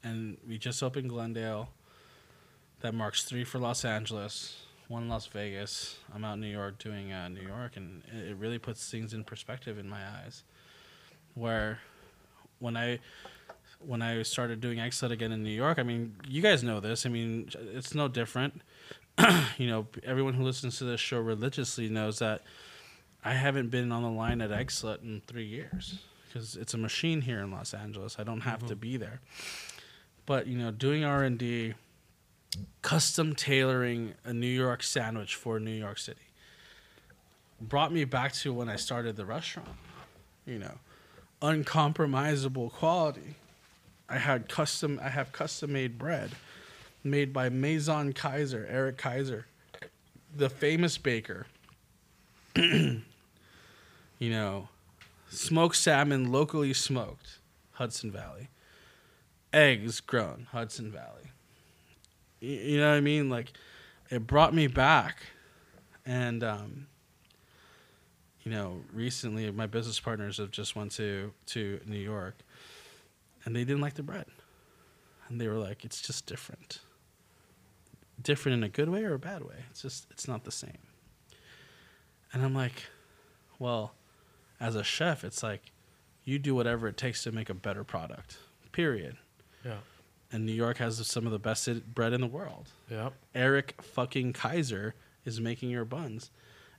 [0.04, 1.70] And we just opened Glendale.
[2.82, 5.98] That marks three for Los Angeles, one in Las Vegas.
[6.14, 9.16] I'm out in New York doing uh, New York, and it, it really puts things
[9.16, 10.44] in perspective in my eyes.
[11.34, 11.80] Where
[12.60, 13.00] when I
[13.84, 17.08] when I started doing Eggslut again in New York, I mean, you guys know this.
[17.08, 18.62] I mean, it's no different.
[19.58, 22.44] you know, everyone who listens to this show religiously knows that
[23.24, 27.22] I haven't been on the line at Eggslut in three years because it's a machine
[27.22, 28.18] here in Los Angeles.
[28.20, 28.80] I don't have to mm-hmm.
[28.80, 29.22] be there.
[30.26, 31.74] But you know, doing R and D,
[32.82, 36.22] custom tailoring a New York sandwich for New York City
[37.60, 39.70] brought me back to when I started the restaurant.
[40.46, 40.76] You know,
[41.42, 43.36] uncompromisable quality.
[44.10, 45.00] I had custom.
[45.04, 46.32] I have custom made bread,
[47.04, 49.44] made by Maison Kayser, Eric Kayser,
[50.36, 51.48] the famous baker.
[54.18, 54.70] you know,
[55.30, 57.38] smoked salmon locally smoked,
[57.74, 58.50] Hudson Valley.
[59.54, 61.32] Eggs grown, Hudson Valley.
[62.40, 63.30] You know what I mean?
[63.30, 63.54] Like,
[64.10, 65.18] it brought me back,
[66.06, 66.88] and um,
[68.44, 72.38] you know, recently my business partners have just went to to New York,
[73.46, 74.26] and they didn't like the bread,
[75.30, 76.80] and they were like, "It's just different."
[78.20, 79.66] Different in a good way or a bad way.
[79.70, 80.87] It's just it's not the same.
[82.34, 82.84] And I'm like,
[83.60, 83.94] well,
[84.60, 85.72] as a chef, it's like
[86.24, 88.38] you do whatever it takes to make a better product.
[88.72, 89.18] Period.
[89.66, 89.78] yeah,
[90.32, 92.70] And New York has some of the best bread in the world.
[92.90, 93.10] yeah.
[93.34, 94.94] Eric fucking Kayser
[95.26, 96.30] is making your buns.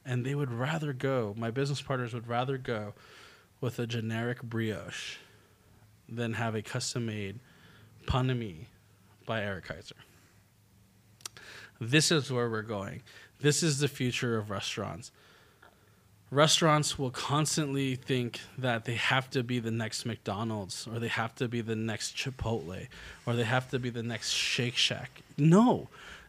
[0.05, 2.95] And they would rather go, my business partners would rather go
[3.61, 5.17] with a generic brioche
[6.09, 7.41] than have a custom made
[8.07, 8.67] pan de
[9.27, 9.93] by Eric Kayser.
[11.81, 13.03] This is where we're going.
[13.41, 15.11] This is the future of restaurants.
[16.31, 21.35] Restaurants will constantly think that they have to be the next McDonald's or they have
[21.37, 22.87] to be the next Chipotle
[23.25, 25.23] or they have to be the next Shake Shack.
[25.39, 25.89] No,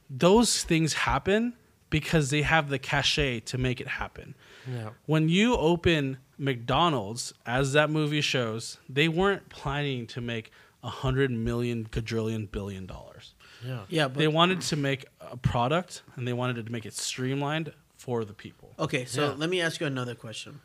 [0.09, 1.53] those things happen
[1.89, 4.35] because they have the cachet to make it happen
[4.71, 4.89] Yeah.
[5.05, 10.51] when you open McDonald's, as that movie shows, they weren't planning to make
[10.83, 13.33] a hundred million quadrillion billion dollars.
[13.65, 13.81] Yeah.
[13.89, 17.73] Yeah, but They wanted to make a product and they wanted to make it streamlined
[17.97, 18.68] for the people.
[18.79, 19.35] Okay, so Yeah.
[19.35, 20.61] let me ask you another question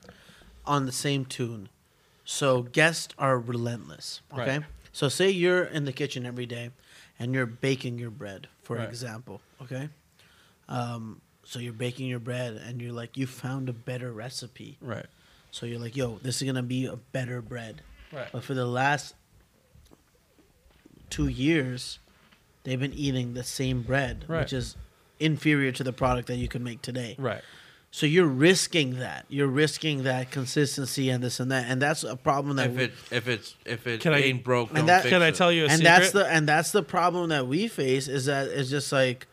[0.64, 1.68] on the same tune.
[2.24, 4.22] So guests are relentless.
[4.32, 4.66] Okay, Right.
[4.92, 6.70] so say you're in the kitchen every day,
[7.18, 8.88] and you're baking your bread, for Right.
[8.88, 9.42] example.
[9.60, 9.88] Okay,
[10.68, 14.78] um, so you're baking your bread, and you're like, you found a better recipe.
[14.80, 15.06] Right.
[15.50, 17.82] So you're like, yo, this is gonna be a better bread.
[18.12, 18.30] Right.
[18.32, 19.14] But for the last
[21.10, 21.98] two years,
[22.62, 24.40] they've been eating the same bread, Right.
[24.40, 24.76] which is
[25.20, 27.14] inferior to the product that you can make today.
[27.18, 27.42] Right.
[27.94, 29.24] So you're risking that.
[29.28, 32.70] You're risking that consistency and this and that, and that's a problem that.
[32.70, 35.22] If we, it if it's if it Can I- broke, and don't that- fix Can
[35.22, 35.84] I tell you a and secret?
[35.84, 39.28] that's the and that's the problem that we face is that it's just like,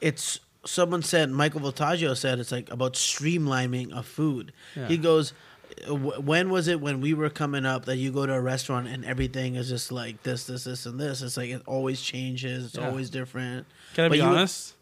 [0.00, 4.54] it's someone said Michael Voltaggio said it's like about streamlining of food.
[4.74, 4.88] Yeah.
[4.88, 5.34] He goes,
[5.86, 9.04] when was it when we were coming up that you go to a restaurant and
[9.04, 11.20] everything is just like this, this, this, and this?
[11.20, 12.64] It's like it always changes.
[12.64, 12.88] It's Yeah.
[12.88, 13.66] always different.
[13.92, 14.72] Can I But be you- honest?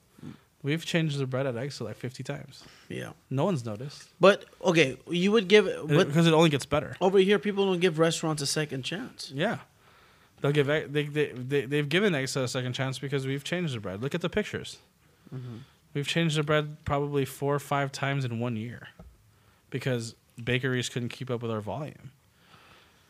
[0.65, 2.65] We've changed the bread at Eggslut like 50 times.
[2.89, 4.09] Yeah, No one's noticed.
[4.19, 6.97] but okay, you would give, uh, because it only gets better.
[7.01, 9.31] over here people don't give restaurants a second chance.
[9.35, 9.59] Yeah.
[10.41, 13.81] They'll give they, they, they, they've given Eggslut a second chance because we've changed the
[13.81, 14.03] bread.
[14.03, 14.79] Look at the pictures.
[15.35, 15.57] Mm-hmm.
[15.93, 18.89] We've changed the bread probably four or five times in one year
[19.71, 22.11] because bakeries couldn't keep up with our volume.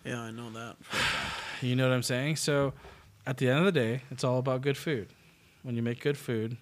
[0.04, 0.76] Yeah, I know that.
[1.62, 2.36] You know what I'm saying?
[2.36, 2.74] So
[3.26, 5.08] at the end of the day, it's all about good food.
[5.62, 6.58] When you make good food,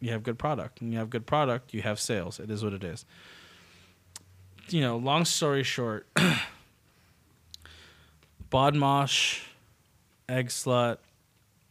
[0.00, 0.80] you have good product.
[0.80, 2.40] When you have good product, you have sales.
[2.40, 3.04] It is what it is.
[4.68, 6.06] You know, long story short,
[8.52, 9.42] Badmaash,
[10.28, 10.98] Egg Slut,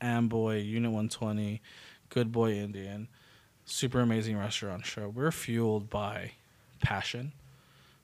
[0.01, 1.61] Amboy, Unit 120,
[2.09, 3.07] Good Boy Indian,
[3.65, 5.09] super amazing restaurant show.
[5.09, 6.33] We're fueled by
[6.81, 7.33] passion.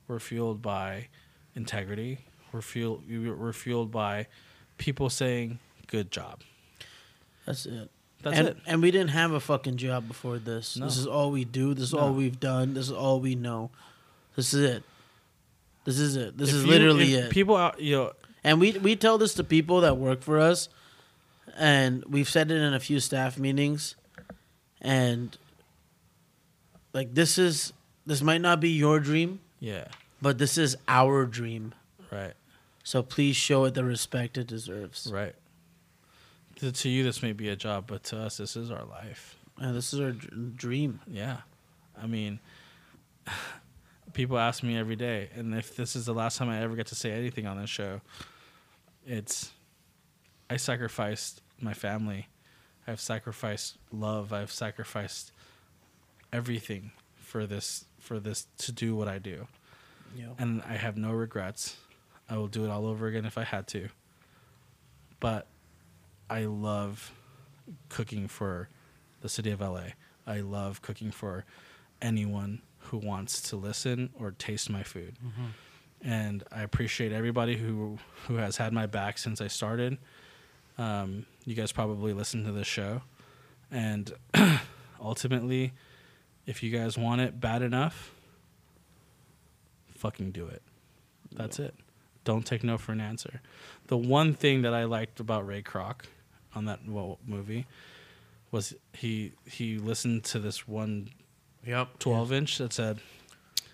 [0.08, 1.08] We're fueled by
[1.56, 2.20] integrity.
[2.52, 3.04] We're fueled.
[3.10, 4.28] We're fueled by
[4.78, 6.42] people saying "good job."
[7.46, 7.90] That's it.
[8.26, 8.58] That's and, it.
[8.66, 10.76] And we didn't have a fucking job before this.
[10.78, 10.86] No.
[10.86, 11.74] This is all we do.
[11.76, 12.00] This is No.
[12.00, 12.74] all we've done.
[12.74, 13.70] This is all we know.
[14.36, 14.84] This is it.
[15.86, 16.36] This is it.
[16.38, 17.30] This If is you- literally it.
[17.30, 18.12] People out, you know,
[18.44, 20.68] and we we tell this to people that work for us,
[21.56, 23.96] and we've said it in a few staff meetings,
[24.82, 25.38] and
[26.94, 27.74] like this is
[28.08, 29.86] this might not be your dream, yeah,
[30.22, 31.74] but this is our dream.
[32.12, 32.34] right,
[32.84, 35.08] So please show it the respect it deserves.
[35.14, 35.36] right.
[36.58, 39.36] To, to you, this may be a job, but to us, this is our life.
[39.58, 41.02] And this is our dr- dream.
[41.08, 41.40] Yeah,
[42.02, 42.40] I mean,
[44.14, 46.88] people ask me every day, and if this is the last time I ever get
[46.88, 48.02] to say anything on this show,
[49.06, 49.52] it's
[50.50, 52.28] I sacrificed my family,
[52.88, 55.32] I've sacrificed love, I've sacrificed
[56.32, 59.48] everything for this for this to do what I do,
[60.38, 61.78] and I have no regrets.
[62.30, 63.90] I will do it all over again if I had to.
[65.20, 65.48] But
[66.30, 67.12] I love
[67.90, 68.70] cooking for
[69.22, 69.90] the city of LA.
[70.28, 71.46] I love cooking for
[72.02, 75.16] anyone who wants to listen or taste my food.
[76.04, 77.98] And I appreciate everybody who
[78.28, 79.98] who has had my back since I started.
[80.78, 83.02] Um, you guys probably listen to this show,
[83.72, 84.14] and
[85.02, 85.74] ultimately,
[86.46, 88.12] if you guys want it bad enough,
[89.96, 90.62] fucking do it.
[91.32, 91.76] That's it.
[92.24, 93.42] Don't take no for an answer.
[93.88, 96.02] The one thing that I liked about Ray Kroc
[96.56, 97.68] on that well, movie
[98.52, 101.10] was he he listened to this one
[101.66, 102.00] Yep.
[102.00, 103.00] 12 inch that said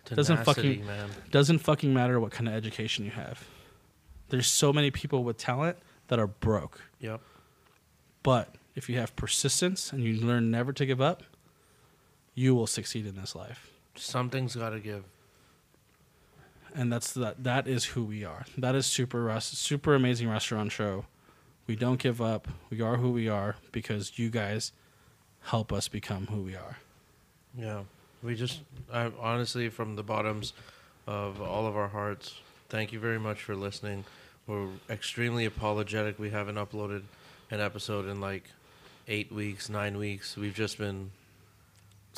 [0.05, 1.09] Doesn't Tenacity, fucking- man.
[1.29, 3.45] doesn't fucking matter what kind of education you have.
[4.29, 5.77] There's so many people with talent
[6.07, 6.82] that are broke.
[6.99, 7.21] Yep.
[8.23, 11.23] But if you have persistence and you learn never to give up,
[12.34, 13.71] you will succeed in this life.
[13.95, 15.03] Something's got to give.
[16.73, 18.45] And that's that that is who we are.
[18.57, 21.05] That is super super amazing restaurant show.
[21.68, 22.47] We don't give up.
[22.70, 24.72] We are who we are because you guys
[25.41, 26.78] help us become who we are.
[27.57, 27.82] Yeah.
[28.24, 30.53] We just, I, honestly, from the bottoms
[31.07, 32.36] of all of our hearts,
[32.70, 34.03] thank you very much for listening.
[34.47, 36.20] We're extremely apologetic.
[36.20, 37.03] We haven't uploaded
[37.49, 38.43] an episode in like
[39.07, 40.36] eight weeks, nine weeks.
[40.38, 41.12] We've just been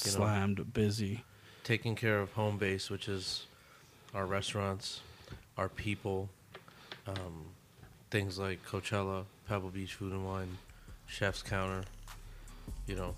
[0.03, 0.17] You know.
[0.17, 1.23] Slammed, busy.
[1.63, 3.45] taking care of home base, which is
[4.13, 4.99] our restaurants,
[5.57, 6.29] our people,
[7.07, 7.45] um,
[8.13, 10.59] things like Coachella, Pebble Beach Food and Wine,
[11.07, 11.83] Chef's Counter,
[12.85, 13.15] you know,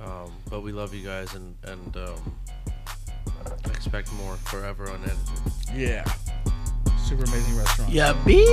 [0.00, 2.20] Um, but we love you guys and and um,
[3.66, 5.18] expect more forever unedited.
[5.74, 6.04] Yeah.
[7.08, 7.90] Super amazing restaurant.
[7.90, 8.44] Yeah, B.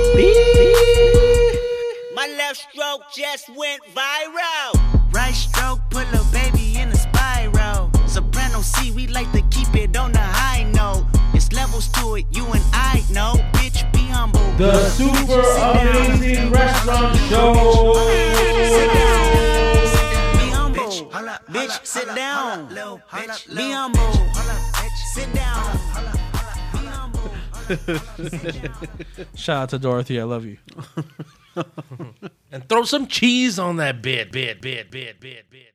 [2.14, 4.70] My left stroke just went viral.
[5.12, 7.90] Right stroke put a baby in a spiral.
[8.06, 10.49] Soprano C, we like to keep it on the high note.
[11.80, 13.36] It's levels to it, you and I know.
[13.52, 14.40] Bitch, be humble.
[14.58, 17.54] The Super Amazing Restaurant Show.
[20.34, 20.90] Be humble.
[21.48, 22.68] Bitch, sit down.
[22.68, 23.00] Be humble.
[25.14, 25.78] Sit down.
[26.72, 27.30] Be humble.
[29.34, 30.20] Shout out to Dorothy.
[30.20, 30.58] I love you.
[32.52, 35.72] And throw some cheese on that bit, bit, bit, bit, bit, bit.